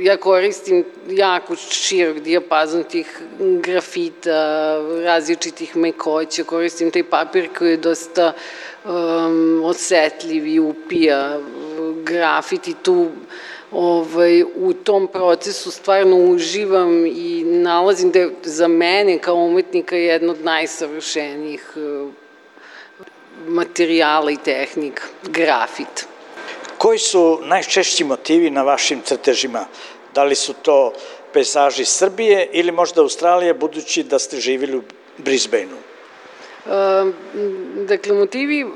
ja 0.00 0.16
koristim 0.16 0.84
jako 1.10 1.56
širok 1.56 2.18
dijapazon 2.18 2.84
tih 2.84 3.22
grafita, 3.38 4.78
različitih 5.04 5.76
mekoća, 5.76 6.44
koristim 6.44 6.90
taj 6.90 7.04
papir 7.04 7.48
koji 7.58 7.70
je 7.70 7.76
dosta 7.76 8.32
um, 8.84 9.62
osetljiv 9.64 10.46
i 10.46 10.60
upija 10.60 11.40
grafit 12.04 12.68
i 12.68 12.74
tu 12.82 13.08
ovaj, 13.72 14.42
u 14.42 14.72
tom 14.72 15.08
procesu 15.08 15.70
stvarno 15.70 16.16
uživam 16.16 17.06
i 17.06 17.44
nalazim 17.44 18.10
da 18.10 18.18
je 18.18 18.30
za 18.42 18.68
mene 18.68 19.18
kao 19.18 19.34
umetnika 19.34 19.96
jedna 19.96 20.32
od 20.32 20.44
najsavršenijih 20.44 21.72
eh, 21.76 22.25
materijala 23.46 24.30
i 24.30 24.36
tehnika, 24.36 25.02
grafit. 25.22 26.06
Koji 26.78 26.98
su 26.98 27.40
najčešći 27.42 28.04
motivi 28.04 28.50
na 28.50 28.62
vašim 28.62 29.00
crtežima? 29.04 29.66
Da 30.14 30.24
li 30.24 30.34
su 30.34 30.52
to 30.52 30.92
pejzaži 31.32 31.84
Srbije 31.84 32.48
ili 32.52 32.72
možda 32.72 33.00
Australije, 33.00 33.54
budući 33.54 34.02
da 34.02 34.18
ste 34.18 34.40
živjeli 34.40 34.76
u 34.76 34.82
Brisbaneu? 35.18 35.85
Dakle, 37.88 38.14
motivi 38.14 38.66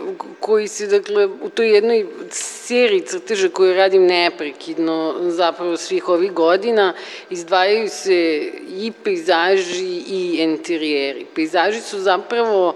koji 0.41 0.69
se, 0.69 0.87
dakle, 0.87 1.27
u 1.27 1.49
toj 1.55 1.75
jednoj 1.75 2.07
seriji 2.31 3.01
crteža 3.01 3.49
koju 3.49 3.75
radim 3.75 4.07
neprekidno 4.07 5.15
zapravo 5.21 5.77
svih 5.77 6.09
ovih 6.09 6.33
godina, 6.33 6.95
izdvajaju 7.31 7.89
se 7.89 8.51
i 8.69 8.93
pejzaži 9.05 10.03
i 10.09 10.37
interijeri. 10.39 11.27
Pejzaži 11.35 11.81
su 11.81 11.99
zapravo, 11.99 12.75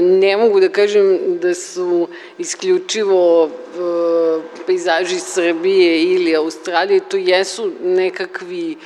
ne 0.00 0.36
mogu 0.36 0.60
da 0.60 0.68
kažem 0.68 1.18
da 1.40 1.54
su 1.54 2.08
isključivo 2.38 3.50
pejzaži 4.66 5.18
Srbije 5.18 6.02
ili 6.02 6.36
Australije, 6.36 7.00
to 7.08 7.16
jesu 7.16 7.72
nekakvi 7.82 8.76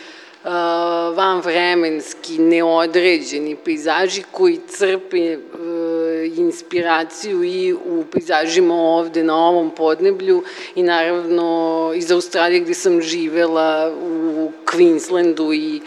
vanvremenski, 1.14 2.38
neodređeni 2.38 3.56
pejzaži 3.64 4.22
koji 4.30 4.60
crpe 4.68 5.38
inspiraciju 6.36 7.44
i 7.44 7.72
u 7.72 8.04
pejzažima 8.12 8.74
ovde 8.74 9.24
na 9.24 9.48
ovom 9.48 9.70
podneblju 9.70 10.42
i 10.74 10.82
naravno 10.82 11.92
iz 11.96 12.10
Australije 12.10 12.60
gde 12.60 12.74
sam 12.74 13.02
živela 13.02 13.94
u 14.02 14.52
Queenslandu 14.66 15.54
i 15.54 15.80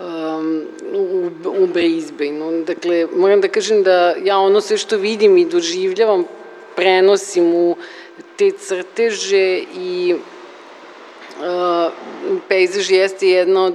um, 0.00 0.66
u, 0.94 1.30
u 1.62 1.66
Brisbaneu. 1.66 2.64
Dakle, 2.64 3.06
moram 3.16 3.40
da 3.40 3.48
kažem 3.48 3.82
da 3.82 4.14
ja 4.24 4.38
ono 4.38 4.60
sve 4.60 4.76
što 4.76 4.96
vidim 4.96 5.38
i 5.38 5.44
doživljavam 5.44 6.24
prenosim 6.76 7.54
u 7.54 7.76
te 8.36 8.50
crteže 8.50 9.62
i 9.76 10.14
pejzaž 12.48 12.90
jeste 12.90 13.28
jedna 13.28 13.64
od 13.64 13.74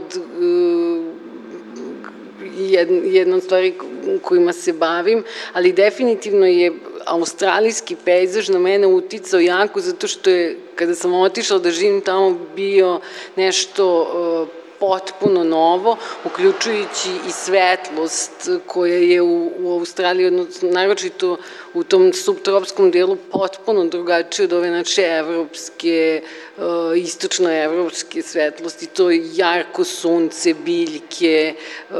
jedna 3.04 3.36
od 3.36 3.44
stvari 3.44 3.74
kojima 4.22 4.54
se 4.54 4.74
bavim, 4.74 5.24
ali 5.54 5.74
definitivno 5.74 6.46
je 6.46 6.72
australijski 7.06 7.96
pejzaž 8.06 8.50
na 8.50 8.60
mene 8.60 8.88
uticao 8.88 9.40
jako 9.40 9.82
zato 9.82 10.08
što 10.08 10.30
je 10.30 10.58
kada 10.76 10.96
sam 10.96 11.14
otišla 11.14 11.60
da 11.60 11.72
živim 11.72 12.02
tamo 12.02 12.40
bio 12.56 13.00
nešto 13.36 14.08
potpuno 14.80 15.44
novo, 15.44 15.98
uključujući 16.26 17.10
i 17.28 17.32
svetlost 17.32 18.50
koja 18.66 18.98
je 18.98 19.22
u, 19.22 19.52
u 19.60 19.72
Australiji, 19.72 20.28
odnosno 20.28 20.70
naročito 20.72 21.38
u 21.74 21.84
tom 21.84 22.14
subtropskom 22.14 22.92
delu 22.92 23.16
potpuno 23.32 23.86
drugačije 23.86 24.46
od 24.46 24.54
ove 24.54 24.70
naše 24.70 25.02
evropske, 25.02 26.22
uh, 26.58 26.64
istočno-evropske 26.96 28.22
svetlosti. 28.22 28.88
To 28.88 29.12
je 29.12 29.22
jarko 29.34 29.84
sunce, 29.84 30.54
biljke, 30.54 31.54
uh, 31.90 31.98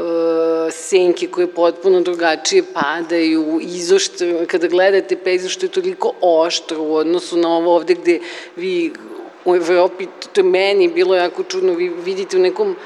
senke 0.72 1.26
koje 1.26 1.46
potpuno 1.46 2.00
drugačije 2.00 2.62
padaju, 2.74 3.58
izoštro, 3.62 4.28
kada 4.46 4.68
gledate 4.68 5.16
pejzaž 5.16 5.52
što 5.52 5.66
je 5.66 5.70
toliko 5.70 6.12
oštro 6.20 6.82
u 6.82 6.94
odnosu 6.94 7.36
na 7.36 7.56
ovo 7.56 7.74
ovde 7.76 7.94
gde 7.94 8.20
vi 8.56 8.92
u 9.48 9.56
Evropi, 9.56 10.06
to 10.32 10.40
je 10.40 10.44
meni 10.44 10.88
bilo 10.88 11.14
jako 11.14 11.42
čudno, 11.42 11.72
vi 11.72 11.88
vidite 11.88 12.36
u 12.36 12.40
nekom 12.40 12.76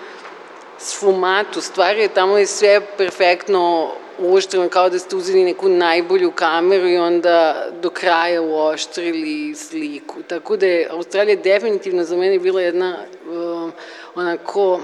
sfumatu 0.79 1.61
stvari, 1.61 2.09
tamo 2.14 2.38
je 2.38 2.46
sve 2.46 2.81
perfektno 2.96 3.90
uoštreno 4.18 4.68
kao 4.68 4.90
da 4.90 4.98
ste 4.98 5.16
uzeli 5.16 5.44
neku 5.44 5.68
najbolju 5.68 6.31
kameru 6.31 6.88
i 6.88 6.96
onda 6.96 7.66
do 7.83 7.90
kraja 7.90 8.42
uoštrili 8.42 9.55
sliku. 9.55 10.22
Tako 10.22 10.57
da 10.57 10.66
je 10.66 10.88
Australija 10.90 11.37
definitivno 11.37 12.05
za 12.05 12.16
mene 12.16 12.38
bila 12.38 12.62
jedna 12.62 12.96
uh, 13.27 13.70
onako 14.14 14.81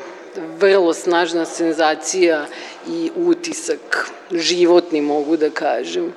vrlo 0.59 0.95
snažna 0.95 1.45
senzacija 1.45 2.47
i 2.89 3.11
utisak, 3.17 4.11
životni 4.31 5.01
mogu 5.01 5.37
da 5.37 5.51
kažem. 5.51 6.13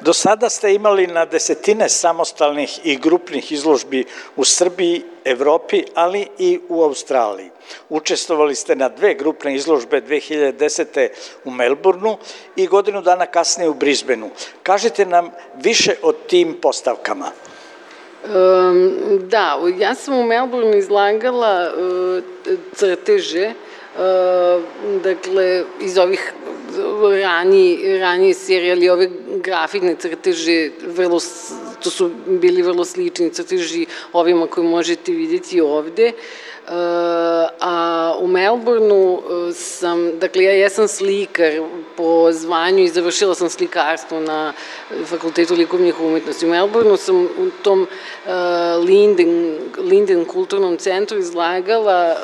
Do 0.00 0.12
sada 0.12 0.48
ste 0.48 0.74
imali 0.74 1.06
na 1.06 1.24
desetine 1.24 1.88
samostalnih 1.88 2.80
i 2.84 2.96
grupnih 2.96 3.52
izložbi 3.52 4.04
u 4.36 4.44
Srbiji, 4.44 5.02
Evropi, 5.24 5.84
ali 5.94 6.26
i 6.38 6.60
u 6.68 6.82
Australiji. 6.82 7.50
Učestvovali 7.88 8.54
ste 8.54 8.76
na 8.76 8.88
dve 8.88 9.14
grupne 9.14 9.54
izložbe 9.54 10.00
2010. 10.00 11.08
u 11.44 11.50
Melbourneu 11.50 12.16
i 12.56 12.66
godinu 12.66 13.02
dana 13.02 13.26
kasnije 13.26 13.68
u 13.68 13.74
Brisbaneu. 13.74 14.30
Kažite 14.62 15.06
nam 15.06 15.30
više 15.62 15.94
o 16.02 16.12
tim 16.12 16.58
postavkama. 16.62 17.30
Um, 18.24 18.92
da, 19.28 19.58
ja 19.78 19.94
sam 19.94 20.18
u 20.18 20.24
Melbourneu 20.24 20.78
izlagala 20.78 21.70
uh, 21.76 22.22
crteže, 22.74 23.52
uh, 23.96 24.62
dakle, 25.02 25.64
iz 25.80 25.98
ovih 25.98 26.32
rani, 27.22 27.98
ranije 27.98 28.34
serijali, 28.34 28.88
ove 28.88 29.08
grafitne 29.44 29.96
crteže, 29.96 30.70
vrlo, 30.96 31.20
to 31.82 31.90
su 31.90 32.10
bili 32.26 32.62
vrlo 32.62 32.84
slični 32.84 33.30
crteži 33.30 33.86
ovima 34.12 34.46
koje 34.46 34.68
možete 34.68 35.12
vidjeti 35.12 35.60
ovde. 35.60 36.12
Uh, 36.66 36.70
a 37.60 38.16
u 38.20 38.26
Melbourneu 38.26 39.12
uh, 39.12 39.20
sam, 39.54 40.18
dakle 40.18 40.44
ja 40.44 40.52
jesam 40.52 40.88
slikar 40.88 41.52
po 41.96 42.32
zvanju 42.32 42.84
i 42.84 42.88
završila 42.88 43.34
sam 43.34 43.50
slikarstvo 43.50 44.20
na 44.20 44.52
Fakultetu 45.04 45.54
likovnih 45.54 46.00
umetnosti. 46.00 46.46
U 46.46 46.48
Melbourneu 46.48 46.96
sam 46.96 47.24
u 47.24 47.50
tom 47.62 47.82
uh, 47.82 48.30
Linden, 48.84 49.58
Linden 49.78 50.24
kulturnom 50.24 50.76
centru 50.76 51.18
izlagala 51.18 52.16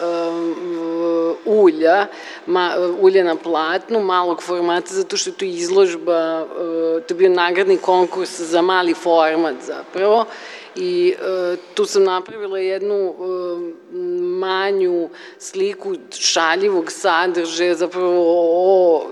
ulja, 1.44 2.06
ma, 2.46 2.76
ulja 3.00 3.24
na 3.24 3.36
platnu, 3.36 4.00
malog 4.00 4.42
formata, 4.42 4.94
zato 4.94 5.16
što 5.16 5.30
je 5.30 5.34
to 5.34 5.44
izložba, 5.44 6.46
to 7.08 7.14
je 7.14 7.14
bio 7.14 7.28
nagradni 7.28 7.76
konkurs 7.76 8.40
za 8.40 8.62
mali 8.62 8.94
format 8.94 9.54
zapravo 9.66 10.26
i 10.76 11.14
e, 11.18 11.56
tu 11.74 11.84
sam 11.84 12.04
napravila 12.04 12.58
jednu 12.58 12.94
e, 12.94 13.94
manju 14.22 15.08
sliku 15.38 15.94
šaljivog 16.18 16.92
sadržaja 16.92 17.74
zapravo 17.74 18.24
o 18.56 19.06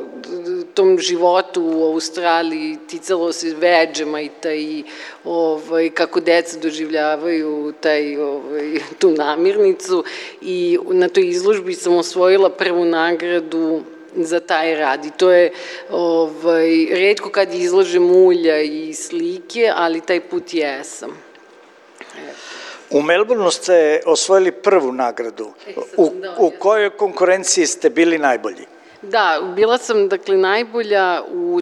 tom 0.75 0.99
životu 0.99 1.63
u 1.63 1.85
Australiji, 1.85 2.77
ticalo 2.89 3.33
se 3.33 3.55
veđemajta 3.55 4.53
i 4.55 4.85
ovaj, 5.25 5.91
kako 5.91 6.21
deca 6.21 6.59
doživljavaju 6.59 7.73
taj, 7.81 8.17
ovaj, 8.17 8.81
tu 8.99 9.11
namirnicu 9.11 10.05
i 10.41 10.79
na 10.91 11.09
toj 11.09 11.29
izložbi 11.29 11.75
sam 11.75 11.97
osvojila 11.97 12.51
prvu 12.51 12.85
nagradu 12.85 13.83
za 14.17 14.41
taj 14.41 14.75
rad 14.75 15.05
i 15.05 15.11
to 15.17 15.31
je 15.31 15.53
ovaj, 15.91 16.87
redko 16.91 17.31
kad 17.31 17.55
izlažem 17.55 18.11
ulja 18.11 18.61
i 18.63 18.95
slike, 18.95 19.73
ali 19.77 20.01
taj 20.01 20.21
put 20.21 20.55
jesam. 20.55 21.28
U 22.91 23.03
Melbourneu 23.03 23.51
ste 23.51 24.01
osvojili 24.07 24.53
prvu 24.53 24.93
nagradu. 24.93 25.51
U, 25.97 26.13
u 26.39 26.51
kojoj 26.59 26.91
konkurenciji 26.91 27.67
ste 27.67 27.91
bili 27.91 28.19
najbolji? 28.19 28.67
Da, 29.03 29.53
bila 29.57 29.79
sam 29.79 30.09
dakle 30.09 30.37
najbolja 30.37 31.23
u, 31.33 31.61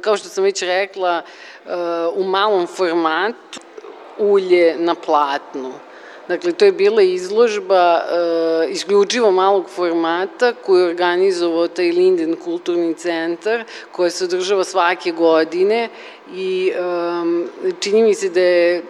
kao 0.00 0.16
što 0.16 0.28
sam 0.28 0.44
već 0.44 0.62
rekla, 0.62 1.22
u 2.14 2.24
malom 2.24 2.66
formatu 2.66 3.60
ulje 4.18 4.76
na 4.78 4.94
platnu. 4.94 5.72
Dakle, 6.28 6.52
to 6.52 6.64
je 6.64 6.72
bila 6.72 7.02
izložba 7.02 8.00
uh, 8.00 8.70
isključivo 8.70 9.30
malog 9.30 9.68
formata 9.68 10.52
koju 10.52 10.80
je 10.80 10.88
organizovao 10.88 11.68
taj 11.68 11.90
Linden 11.90 12.36
kulturni 12.36 12.94
centar 12.94 13.64
koja 13.92 14.10
se 14.10 14.24
održava 14.24 14.64
svake 14.64 15.12
godine 15.12 15.88
i 16.34 16.72
um, 16.78 17.48
čini 17.80 18.02
mi 18.02 18.14
se 18.14 18.28
da 18.28 18.40
je 18.40 18.82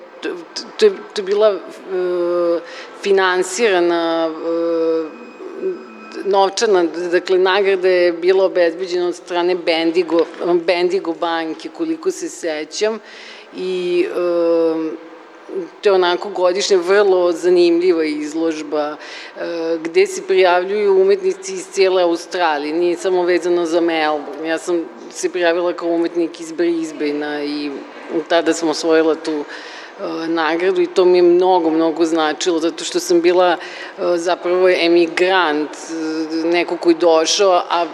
to, 0.79 0.87
je, 0.87 0.93
to 1.13 1.21
je 1.21 1.25
bila 1.25 1.51
uh, 1.51 2.63
finansirana 3.03 4.31
uh, 4.31 5.07
novčana, 6.25 6.85
dakle, 7.13 7.39
nagrada 7.39 7.89
je 7.89 8.13
bila 8.13 8.45
obezbeđena 8.45 9.09
od 9.09 9.15
strane 9.15 9.55
Bendigo, 9.55 10.27
Bendigo 10.67 11.13
banke, 11.13 11.69
koliko 11.69 12.11
se 12.11 12.29
sećam, 12.29 12.99
i 13.57 14.07
uh, 14.11 14.93
to 15.81 15.89
je 15.89 15.93
onako 15.93 16.29
godišnje 16.29 16.77
vrlo 16.77 17.33
zanimljiva 17.33 18.05
izložba 18.05 18.97
e, 18.97 19.79
gde 19.83 20.07
se 20.07 20.23
prijavljuju 20.23 21.01
umetnici 21.01 21.53
iz 21.53 21.67
cijele 21.73 22.03
Australije, 22.03 22.73
nije 22.73 22.97
samo 22.97 23.23
vezano 23.23 23.67
za 23.67 23.81
Melbourne. 23.81 24.49
Ja 24.49 24.59
sam 24.59 24.85
se 25.11 25.31
prijavila 25.31 25.73
kao 25.73 25.89
umetnik 25.89 26.41
iz 26.41 26.53
Brisbanea 26.53 27.45
i 27.45 27.71
tada 28.29 28.53
sam 28.53 28.69
osvojila 28.69 29.15
tu 29.15 29.33
E, 29.33 29.74
nagradu 30.29 30.81
i 30.81 30.87
to 30.87 31.05
mi 31.05 31.19
je 31.19 31.23
mnogo, 31.23 31.71
mnogo 31.71 32.05
značilo, 32.05 32.59
zato 32.59 32.85
što 32.85 33.01
sam 33.01 33.21
bila 33.21 33.51
e, 33.53 33.57
zapravo 34.17 34.69
emigrant, 34.69 35.71
e, 35.71 35.95
neko 36.47 36.77
koji 36.77 36.95
došao, 36.95 37.63
a 37.71 37.87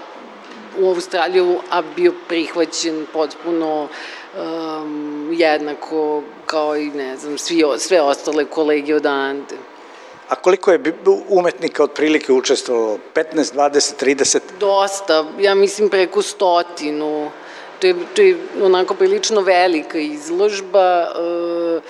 u 0.79 0.89
Australiju, 0.89 1.59
a 1.71 1.83
bio 1.97 2.13
prihvaćen 2.29 3.07
potpuno 3.13 3.89
um, 4.39 5.31
jednako 5.33 6.23
kao 6.47 6.77
i, 6.77 6.87
ne 6.87 7.17
znam, 7.17 7.39
svi, 7.39 7.65
sve 7.79 8.01
ostale 8.01 8.45
kolege 8.45 8.95
odande. 8.95 9.57
A 10.29 10.35
koliko 10.35 10.73
je 10.73 10.81
umetnika 11.29 11.83
otprilike 11.83 12.33
učestvovalo? 12.33 12.99
15, 13.15 13.55
20, 13.55 14.05
30? 14.05 14.39
Dosta, 14.61 15.25
ja 15.41 15.55
mislim 15.55 15.89
preko 15.89 16.23
stotinu 16.23 17.31
to 17.81 17.87
je, 17.87 17.95
to 18.15 18.23
je 18.23 18.37
onako 18.63 18.95
prilično 18.95 19.41
velika 19.41 19.99
izložba 19.99 21.03
e, 21.03 21.81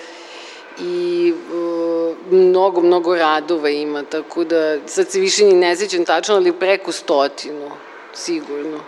i 0.79 1.33
e, 1.33 2.35
mnogo, 2.35 2.81
mnogo 2.81 3.15
radova 3.15 3.69
ima, 3.69 4.03
tako 4.03 4.43
da 4.43 4.87
sad 4.87 5.09
se 5.09 5.19
više 5.19 5.45
ni 5.45 5.53
ne 5.53 5.75
sećam 5.75 6.05
tačno, 6.05 6.35
ali 6.35 6.53
preko 6.53 6.91
stotinu, 6.91 7.71
sigurno. 8.13 8.79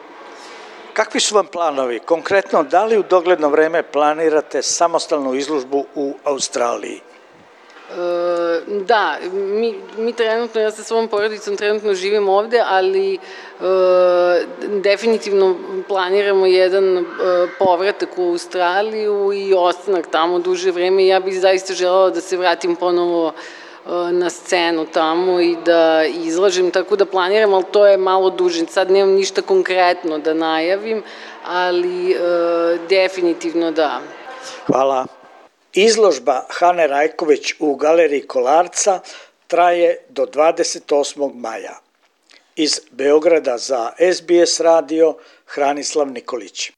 Kakvi 0.93 1.19
su 1.19 1.35
vam 1.35 1.45
planovi? 1.45 1.99
Konkretno, 1.99 2.63
da 2.63 2.85
li 2.85 2.97
u 2.97 3.03
dogledno 3.03 3.49
vreme 3.49 3.83
planirate 3.83 4.61
samostalnu 4.61 5.35
izložbu 5.35 5.85
u 5.95 6.13
Australiji? 6.23 7.01
Da, 8.67 9.17
mi, 9.33 9.75
mi 9.97 10.13
trenutno, 10.13 10.61
ja 10.61 10.71
sa 10.71 10.83
svom 10.83 11.07
porodicom 11.07 11.57
trenutno 11.57 11.93
živim 11.93 12.29
ovde, 12.29 12.63
ali 12.67 13.15
e, 13.15 13.19
definitivno 14.81 15.55
planiramo 15.87 16.45
jedan 16.45 16.97
e, 16.97 17.03
povratak 17.59 18.09
u 18.17 18.29
Australiju 18.29 19.33
i 19.33 19.53
ostanak 19.53 20.07
tamo 20.11 20.39
duže 20.39 20.71
vreme. 20.71 21.07
Ja 21.07 21.19
bih 21.19 21.39
zaista 21.39 21.73
želela 21.73 22.09
da 22.09 22.21
se 22.21 22.37
vratim 22.37 22.75
ponovo 22.75 23.27
e, 23.27 23.33
na 24.11 24.29
scenu 24.29 24.85
tamo 24.85 25.39
i 25.39 25.55
da 25.65 26.03
izlažem, 26.05 26.71
tako 26.71 26.95
da 26.95 27.05
planiram, 27.05 27.53
ali 27.53 27.65
to 27.71 27.87
je 27.87 27.97
malo 27.97 28.29
duže. 28.29 28.65
Sad 28.65 28.91
nemam 28.91 29.15
ništa 29.15 29.41
konkretno 29.41 30.17
da 30.17 30.33
najavim, 30.33 31.03
ali 31.45 32.11
e, 32.11 32.17
definitivno 32.89 33.71
da. 33.71 33.99
Hvala. 34.67 35.22
Izložba 35.75 36.41
Hane 36.59 36.87
Rajković 36.87 37.53
u 37.59 37.75
galeriji 37.75 38.27
Kolarca 38.27 38.99
traje 39.47 39.97
do 40.09 40.25
28. 40.25 41.35
maja. 41.35 41.79
Iz 42.55 42.79
Beograda 42.91 43.57
za 43.57 43.91
SBS 44.13 44.59
radio 44.59 45.17
Hranislav 45.45 46.11
Nikolić. 46.11 46.71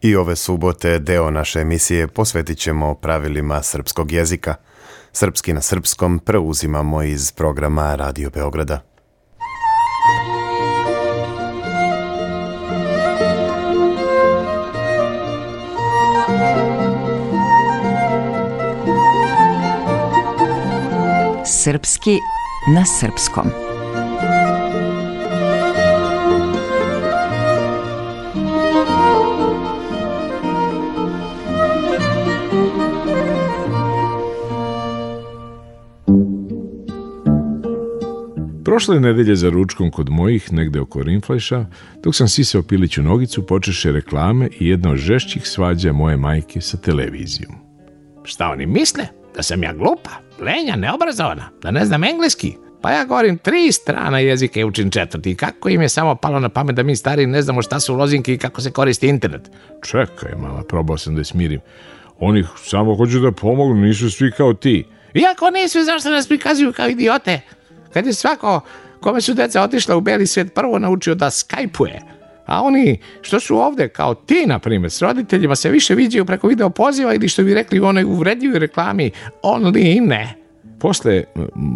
I 0.00 0.16
ove 0.16 0.36
subote 0.36 0.98
deo 0.98 1.30
naše 1.30 1.60
emisije 1.60 2.08
posvetit 2.08 2.58
ćemo 2.58 2.94
pravilima 2.94 3.62
srpskog 3.62 4.12
jezika. 4.12 4.54
Srpski 5.12 5.52
na 5.52 5.60
srpskom 5.60 6.18
preuzimamo 6.18 7.02
iz 7.02 7.32
programa 7.32 7.96
Radio 7.96 8.30
Beograda. 8.30 8.93
Srpski 21.64 22.18
na 22.74 22.84
srpskom. 22.84 23.44
Prošle 38.64 39.00
nedelje 39.00 39.36
za 39.36 39.50
ručkom 39.50 39.90
kod 39.90 40.10
mojih, 40.10 40.52
negde 40.52 40.80
oko 40.80 41.02
Rinflajša, 41.02 41.66
dok 42.02 42.14
sam 42.14 42.28
sisao 42.28 42.62
piliću 42.62 43.02
nogicu, 43.02 43.46
počeše 43.46 43.92
reklame 43.92 44.48
i 44.60 44.68
jedna 44.68 44.90
od 44.90 44.96
žešćih 44.96 45.48
svađa 45.48 45.92
moje 45.92 46.16
majke 46.16 46.60
sa 46.60 46.76
televizijom. 46.76 47.52
Šta 48.24 48.48
oni 48.48 48.66
misle? 48.66 49.04
Da 49.36 49.42
sam 49.42 49.62
ja 49.62 49.72
glupa? 49.72 50.23
Lenja, 50.40 50.76
neobrazovana, 50.76 51.50
da 51.62 51.70
ne 51.70 51.84
znam 51.84 52.04
engleski. 52.04 52.56
Pa 52.82 52.90
ja 52.90 53.04
govorim 53.04 53.38
tri 53.38 53.72
strana 53.72 54.18
jezika 54.18 54.60
i 54.60 54.64
učim 54.64 54.90
četvrti. 54.90 55.34
Kako 55.34 55.68
im 55.68 55.82
je 55.82 55.88
samo 55.88 56.14
palo 56.14 56.40
na 56.40 56.48
pamet 56.48 56.76
da 56.76 56.82
mi 56.82 56.96
stari 56.96 57.26
ne 57.26 57.42
znamo 57.42 57.62
šta 57.62 57.80
su 57.80 57.94
lozinke 57.94 58.34
i 58.34 58.38
kako 58.38 58.60
se 58.60 58.70
koristi 58.70 59.08
internet? 59.08 59.50
Čekaj, 59.90 60.32
mala, 60.38 60.62
probao 60.62 60.98
sam 60.98 61.14
da 61.14 61.20
je 61.20 61.24
smirim. 61.24 61.60
Oni 62.18 62.44
samo 62.64 62.96
hoću 62.96 63.20
da 63.20 63.32
pomognu, 63.32 63.74
nisu 63.74 64.10
svi 64.10 64.30
kao 64.36 64.54
ti. 64.54 64.86
Iako 65.14 65.50
nisu, 65.50 65.84
zašto 65.84 66.10
nas 66.10 66.28
prikazuju 66.28 66.72
kao 66.72 66.88
idiote? 66.88 67.40
Kad 67.92 68.06
je 68.06 68.12
svako 68.12 68.60
kome 69.00 69.20
su 69.20 69.34
deca 69.34 69.62
otišla 69.62 69.96
u 69.96 70.00
beli 70.00 70.26
svet 70.26 70.54
prvo 70.54 70.78
naučio 70.78 71.14
da 71.14 71.30
skajpuje, 71.30 72.00
a 72.46 72.62
oni 72.62 72.98
što 73.22 73.40
su 73.40 73.58
ovde, 73.58 73.88
kao 73.88 74.14
ti, 74.14 74.44
na 74.46 74.58
primjer, 74.58 74.90
s 74.90 75.02
roditeljima 75.02 75.56
se 75.56 75.70
više 75.70 75.94
viđaju 75.94 76.24
preko 76.24 76.48
video 76.48 76.70
poziva 76.70 77.14
ili 77.14 77.28
što 77.28 77.42
bi 77.42 77.54
rekli 77.54 77.80
u 77.80 77.84
onoj 77.84 78.04
uvredljivoj 78.04 78.58
reklami, 78.58 79.10
only 79.42 80.00
ne. 80.00 80.34
Posle, 80.80 81.24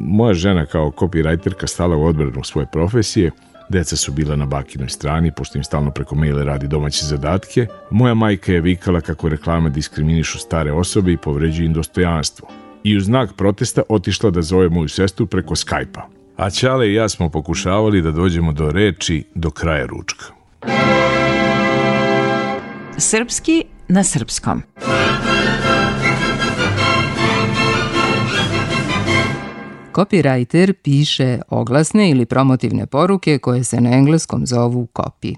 moja 0.07 0.35
žena 0.35 0.67
kao 0.67 0.91
copywriterka 0.91 1.67
stala 1.67 1.97
u 1.97 2.05
odbranu 2.05 2.45
svoje 2.45 2.67
profesije, 2.73 3.31
Deca 3.69 3.97
su 3.97 4.13
bila 4.13 4.37
na 4.37 4.47
bakinoj 4.47 4.89
strani, 4.89 5.33
pošto 5.33 5.59
im 5.59 5.65
stalno 5.65 5.91
preko 5.91 6.15
maile 6.15 6.45
radi 6.45 6.69
domaće 6.69 7.07
zadatke. 7.07 7.67
Moja 7.91 8.15
majka 8.15 8.53
je 8.53 8.61
vikala 8.61 9.01
kako 9.01 9.29
reklame 9.29 9.71
diskriminišu 9.71 10.39
stare 10.39 10.73
osobe 10.73 11.13
i 11.13 11.17
povređuju 11.17 11.67
im 11.67 11.73
dostojanstvo. 11.73 12.49
I 12.85 12.97
u 12.97 13.01
znak 13.01 13.35
protesta 13.37 13.83
otišla 13.89 14.31
da 14.31 14.43
zove 14.43 14.69
moju 14.69 14.89
sestru 14.89 15.27
preko 15.27 15.55
Skype-a. 15.55 16.03
A 16.37 16.51
Ćale 16.51 16.89
i 16.89 16.95
ja 16.95 17.09
smo 17.09 17.31
pokušavali 17.31 18.03
da 18.03 18.11
dođemo 18.11 18.53
do 18.53 18.71
reči 18.71 19.25
do 19.35 19.51
kraja 19.51 19.87
ručka. 19.87 20.38
Srpski 22.99 23.65
na 23.89 24.05
srpskom. 24.05 24.63
Copywriter 29.93 30.73
piše 30.73 31.41
oglasne 31.49 32.11
ili 32.11 32.27
promotivne 32.27 32.87
poruke 32.87 33.39
koje 33.39 33.65
se 33.65 33.81
na 33.81 33.91
engleskom 33.91 34.47
zovu 34.47 34.87
copy. 34.95 35.37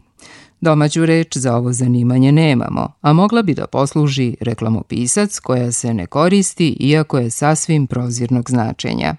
Domaću 0.61 1.07
reč 1.07 1.37
za 1.37 1.57
ovo 1.57 1.73
zanimanje 1.73 2.33
nemamo, 2.33 2.93
a 3.01 3.13
mogla 3.13 3.43
bi 3.43 3.55
da 3.55 3.67
posluži 3.67 4.37
reklamopisac 4.41 5.39
koja 5.39 5.73
se 5.73 5.95
ne 5.95 6.07
koristi 6.07 6.77
iako 6.81 7.19
je 7.19 7.31
sasvim 7.31 7.87
prozirnog 7.87 8.51
značenja. 8.51 9.15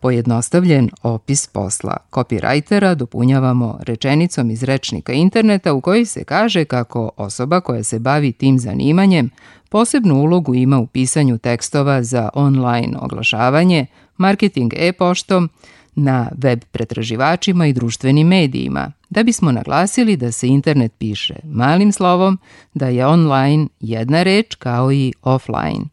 Pojednostavljen 0.00 0.90
opis 1.02 1.46
posla 1.46 1.96
copywritera 2.10 2.94
dopunjavamo 2.94 3.78
rečenicom 3.82 4.50
iz 4.50 4.62
rečnika 4.62 5.12
interneta 5.12 5.72
u 5.72 5.80
kojoj 5.80 6.04
se 6.04 6.24
kaže 6.24 6.64
kako 6.64 7.10
osoba 7.16 7.60
koja 7.60 7.82
se 7.82 7.98
bavi 7.98 8.32
tim 8.32 8.58
zanimanjem 8.58 9.30
posebnu 9.68 10.14
ulogu 10.14 10.54
ima 10.54 10.78
u 10.78 10.86
pisanju 10.86 11.38
tekstova 11.38 12.02
za 12.02 12.28
online 12.34 12.98
oglašavanje, 12.98 13.86
marketing 14.16 14.72
e-poštom, 14.76 15.50
na 15.94 16.28
web 16.36 16.64
pretraživačima 16.70 17.66
i 17.66 17.72
društvenim 17.72 18.28
medijima, 18.28 18.92
da 19.10 19.22
bismo 19.22 19.52
naglasili 19.52 20.16
da 20.16 20.32
se 20.32 20.48
internet 20.48 20.92
piše 20.98 21.34
malim 21.44 21.92
slovom, 21.92 22.38
da 22.74 22.88
je 22.88 23.06
online 23.06 23.66
jedna 23.80 24.22
reč 24.22 24.54
kao 24.54 24.92
i 24.92 25.12
offline. 25.22 25.84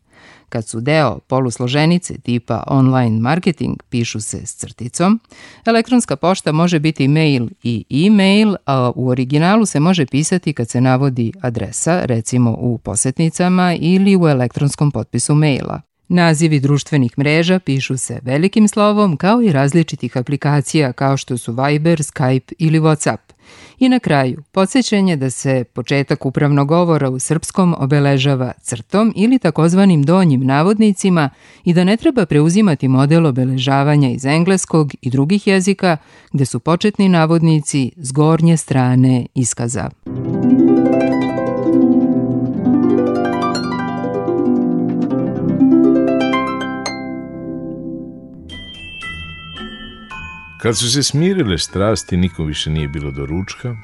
Kad 0.49 0.67
su 0.67 0.79
deo 0.79 1.19
polusloženice 1.19 2.17
tipa 2.17 2.63
online 2.67 3.19
marketing 3.19 3.83
pišu 3.89 4.21
se 4.21 4.45
s 4.45 4.55
crticom, 4.55 5.19
elektronska 5.65 6.15
pošta 6.15 6.51
može 6.51 6.79
biti 6.79 7.07
mail 7.07 7.47
i 7.63 8.05
e-mail, 8.07 8.55
a 8.65 8.91
u 8.95 9.07
originalu 9.07 9.65
se 9.65 9.79
može 9.79 10.05
pisati 10.05 10.53
kad 10.53 10.69
se 10.69 10.81
navodi 10.81 11.31
adresa, 11.41 12.01
recimo 12.05 12.55
u 12.59 12.77
posetnicama 12.77 13.75
ili 13.79 14.15
u 14.15 14.27
elektronskom 14.27 14.91
potpisu 14.91 15.35
maila. 15.35 15.81
Nazivi 16.07 16.59
društvenih 16.59 17.17
mreža 17.17 17.59
pišu 17.59 17.97
se 17.97 18.19
velikim 18.23 18.67
slovom 18.67 19.17
kao 19.17 19.41
i 19.41 19.51
različitih 19.51 20.17
aplikacija 20.17 20.93
kao 20.93 21.17
što 21.17 21.37
su 21.37 21.51
Viber, 21.51 21.99
Skype 21.99 22.53
ili 22.57 22.79
WhatsApp. 22.79 23.17
I 23.79 23.89
na 23.89 23.99
kraju, 23.99 24.43
podsjećanje 24.51 25.15
da 25.15 25.29
se 25.29 25.63
početak 25.73 26.25
upravnog 26.25 26.67
govora 26.67 27.09
u 27.09 27.19
srpskom 27.19 27.75
obeležava 27.77 28.51
crtom 28.61 29.13
ili 29.15 29.39
takozvanim 29.39 30.03
donjim 30.03 30.45
navodnicima 30.45 31.29
i 31.63 31.73
da 31.73 31.83
ne 31.83 31.97
treba 31.97 32.25
preuzimati 32.25 32.87
model 32.87 33.25
obeležavanja 33.25 34.09
iz 34.09 34.25
engleskog 34.25 34.91
i 35.01 35.09
drugih 35.09 35.47
jezika 35.47 35.97
gde 36.33 36.45
su 36.45 36.59
početni 36.59 37.09
navodnici 37.09 37.91
s 37.97 38.11
gornje 38.11 38.57
strane 38.57 39.25
iskaza. 39.35 39.89
Kad 50.65 50.77
su 50.77 50.91
se 50.91 51.03
smirile 51.03 51.57
strasti, 51.57 52.17
nikom 52.17 52.45
više 52.45 52.69
nije 52.69 52.87
bilo 52.87 53.11
do 53.11 53.25
ručka, 53.25 53.75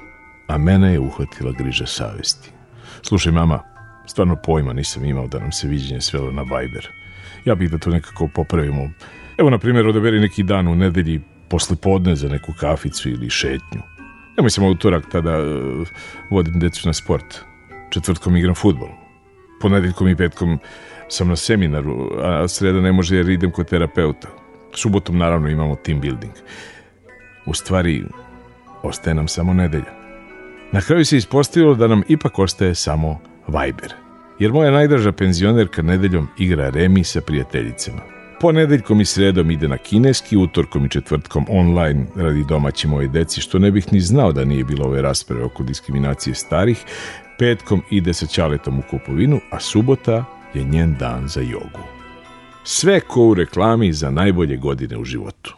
a 0.47 0.57
mene 0.57 0.93
je 0.93 0.99
uhvatila 0.99 1.51
griža 1.51 1.85
savesti. 1.85 2.49
Slušaj, 3.01 3.31
mama, 3.31 3.59
stvarno 4.07 4.35
pojma 4.35 4.73
nisam 4.73 5.05
imao 5.05 5.27
da 5.27 5.39
nam 5.39 5.51
se 5.51 5.67
viđenje 5.67 6.01
svelo 6.01 6.31
na 6.31 6.41
Viber. 6.41 6.87
Ja 7.45 7.55
bih 7.55 7.71
da 7.71 7.77
to 7.77 7.89
nekako 7.89 8.27
popravimo. 8.27 8.89
Evo, 9.37 9.49
na 9.49 9.57
primjer, 9.57 9.87
odaberi 9.87 10.19
neki 10.19 10.43
dan 10.43 10.67
u 10.67 10.75
nedelji 10.75 11.21
posle 11.49 11.75
podne 11.75 12.15
za 12.15 12.29
neku 12.29 12.53
kaficu 12.59 13.09
ili 13.09 13.29
šetnju. 13.29 13.81
Ja 14.37 14.43
mislim, 14.43 14.67
utorak 14.67 15.11
tada 15.11 15.39
uh, 15.39 15.87
vodim 16.31 16.59
decu 16.59 16.87
na 16.87 16.93
sport. 16.93 17.39
Četvrtkom 17.89 18.37
igram 18.37 18.55
futbol. 18.55 18.89
Ponedeljkom 19.61 20.07
i 20.07 20.15
petkom 20.15 20.59
sam 21.09 21.27
na 21.27 21.35
seminaru, 21.35 22.09
a 22.23 22.47
sreda 22.47 22.81
ne 22.81 22.91
može 22.91 23.15
jer 23.15 23.29
idem 23.29 23.51
kod 23.51 23.69
terapeuta. 23.69 24.40
Subotom 24.73 25.17
naravno 25.17 25.49
imamo 25.49 25.75
team 25.75 26.01
building. 26.01 26.33
U 27.45 27.53
stvari, 27.53 28.03
ostaje 28.83 29.13
nam 29.13 29.27
samo 29.27 29.53
nedelja. 29.53 30.01
Na 30.71 30.81
kraju 30.81 31.05
se 31.05 31.17
ispostavilo 31.17 31.75
da 31.75 31.87
nam 31.87 32.03
ipak 32.07 32.39
ostaje 32.39 32.75
samo 32.75 33.19
Viber. 33.47 33.93
Jer 34.39 34.51
moja 34.51 34.71
najdraža 34.71 35.11
penzionerka 35.11 35.81
nedeljom 35.81 36.27
igra 36.37 36.69
remi 36.69 37.03
sa 37.03 37.21
prijateljicama. 37.21 38.01
Ponedeljkom 38.39 39.01
i 39.01 39.05
sredom 39.05 39.51
ide 39.51 39.67
na 39.67 39.77
kineski, 39.77 40.37
utorkom 40.37 40.85
i 40.85 40.89
četvrtkom 40.89 41.45
online 41.49 42.05
radi 42.15 42.43
domaći 42.49 42.87
moje 42.87 43.07
deci, 43.07 43.41
što 43.41 43.59
ne 43.59 43.71
bih 43.71 43.93
ni 43.93 43.99
znao 43.99 44.31
da 44.31 44.45
nije 44.45 44.63
bilo 44.63 44.85
ove 44.85 45.01
rasprave 45.01 45.43
oko 45.43 45.63
diskriminacije 45.63 46.33
starih. 46.33 46.83
Petkom 47.37 47.81
ide 47.91 48.13
sa 48.13 48.25
čaletom 48.27 48.79
u 48.79 48.81
kupovinu, 48.89 49.39
a 49.51 49.59
subota 49.59 50.25
je 50.53 50.63
njen 50.63 50.95
dan 50.99 51.27
za 51.27 51.41
jogu. 51.41 52.00
Sve 52.63 52.99
ko 52.99 53.21
u 53.21 53.33
reklami 53.33 53.93
za 53.93 54.11
najbolje 54.11 54.57
godine 54.57 54.97
u 54.97 55.03
životu. 55.03 55.55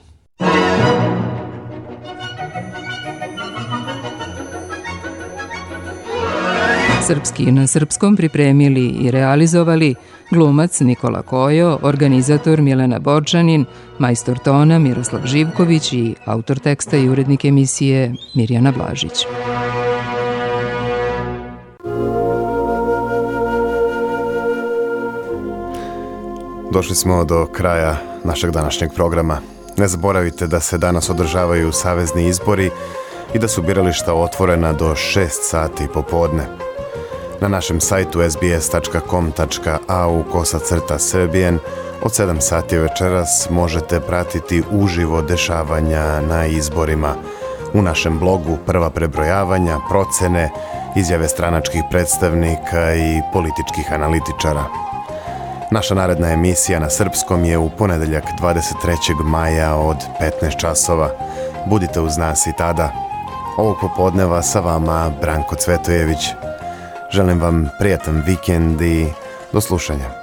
Srpski 7.07 7.51
na 7.51 7.67
srpskom 7.67 8.15
pripremili 8.15 8.87
i 8.87 9.11
realizovali 9.11 9.95
glumac 10.31 10.79
Nikola 10.79 11.21
Kojo, 11.21 11.79
organizator 11.81 12.61
Milena 12.61 12.99
Borčanin, 12.99 13.65
majstor 13.99 14.37
tona 14.39 14.79
Miroslav 14.79 15.21
Živković 15.25 15.93
i 15.93 16.15
autor 16.25 16.59
teksta 16.59 16.97
i 16.97 17.09
urednik 17.09 17.45
emisije 17.45 18.13
Mirjana 18.35 18.71
Blažić. 18.71 19.25
Došli 26.73 26.95
smo 26.95 27.23
do 27.23 27.45
kraja 27.45 27.97
našeg 28.23 28.51
današnjeg 28.51 28.91
programa. 28.95 29.37
Ne 29.77 29.87
zaboravite 29.87 30.47
da 30.47 30.59
se 30.59 30.77
danas 30.77 31.09
održavaju 31.09 31.71
savezni 31.71 32.27
izbori 32.27 32.71
i 33.33 33.39
da 33.39 33.47
su 33.47 33.61
birališta 33.61 34.13
otvorena 34.13 34.73
do 34.73 34.89
6 34.89 35.27
sati 35.29 35.87
popodne. 35.93 36.43
Na 37.41 37.47
našem 37.47 37.81
sajtu 37.81 38.19
sbs.com.au 38.29 40.23
kosa 40.31 40.59
crta 40.59 40.99
srbijen 40.99 41.59
od 42.01 42.11
7 42.11 42.39
sati 42.39 42.77
večeras 42.77 43.47
možete 43.49 43.99
pratiti 43.99 44.63
uživo 44.71 45.21
dešavanja 45.21 46.21
na 46.21 46.45
izborima. 46.45 47.15
U 47.73 47.81
našem 47.81 48.19
blogu 48.19 48.57
prva 48.65 48.89
prebrojavanja, 48.89 49.79
procene, 49.89 50.49
izjave 50.95 51.27
stranačkih 51.27 51.81
predstavnika 51.91 52.95
i 52.95 53.21
političkih 53.33 53.93
analitičara. 53.93 54.92
Naša 55.73 55.95
naredna 55.95 56.31
emisija 56.31 56.79
na 56.79 56.89
srpskom 56.89 57.45
je 57.45 57.57
u 57.57 57.69
ponedeljak 57.69 58.23
23. 58.41 59.23
maja 59.23 59.75
od 59.75 59.97
15 60.41 60.59
časova. 60.59 61.09
Budite 61.65 62.01
uz 62.01 62.17
nas 62.17 62.47
i 62.47 62.53
tada. 62.57 62.91
Ovog 63.57 63.77
popodneva 63.81 64.41
sa 64.41 64.59
vama 64.59 65.11
Branko 65.21 65.55
Cvetojević. 65.55 66.29
Želim 67.11 67.41
vam 67.41 67.69
prijatan 67.79 68.23
vikend 68.25 68.81
i 68.81 69.07
do 69.53 69.61
slušanja. 69.61 70.22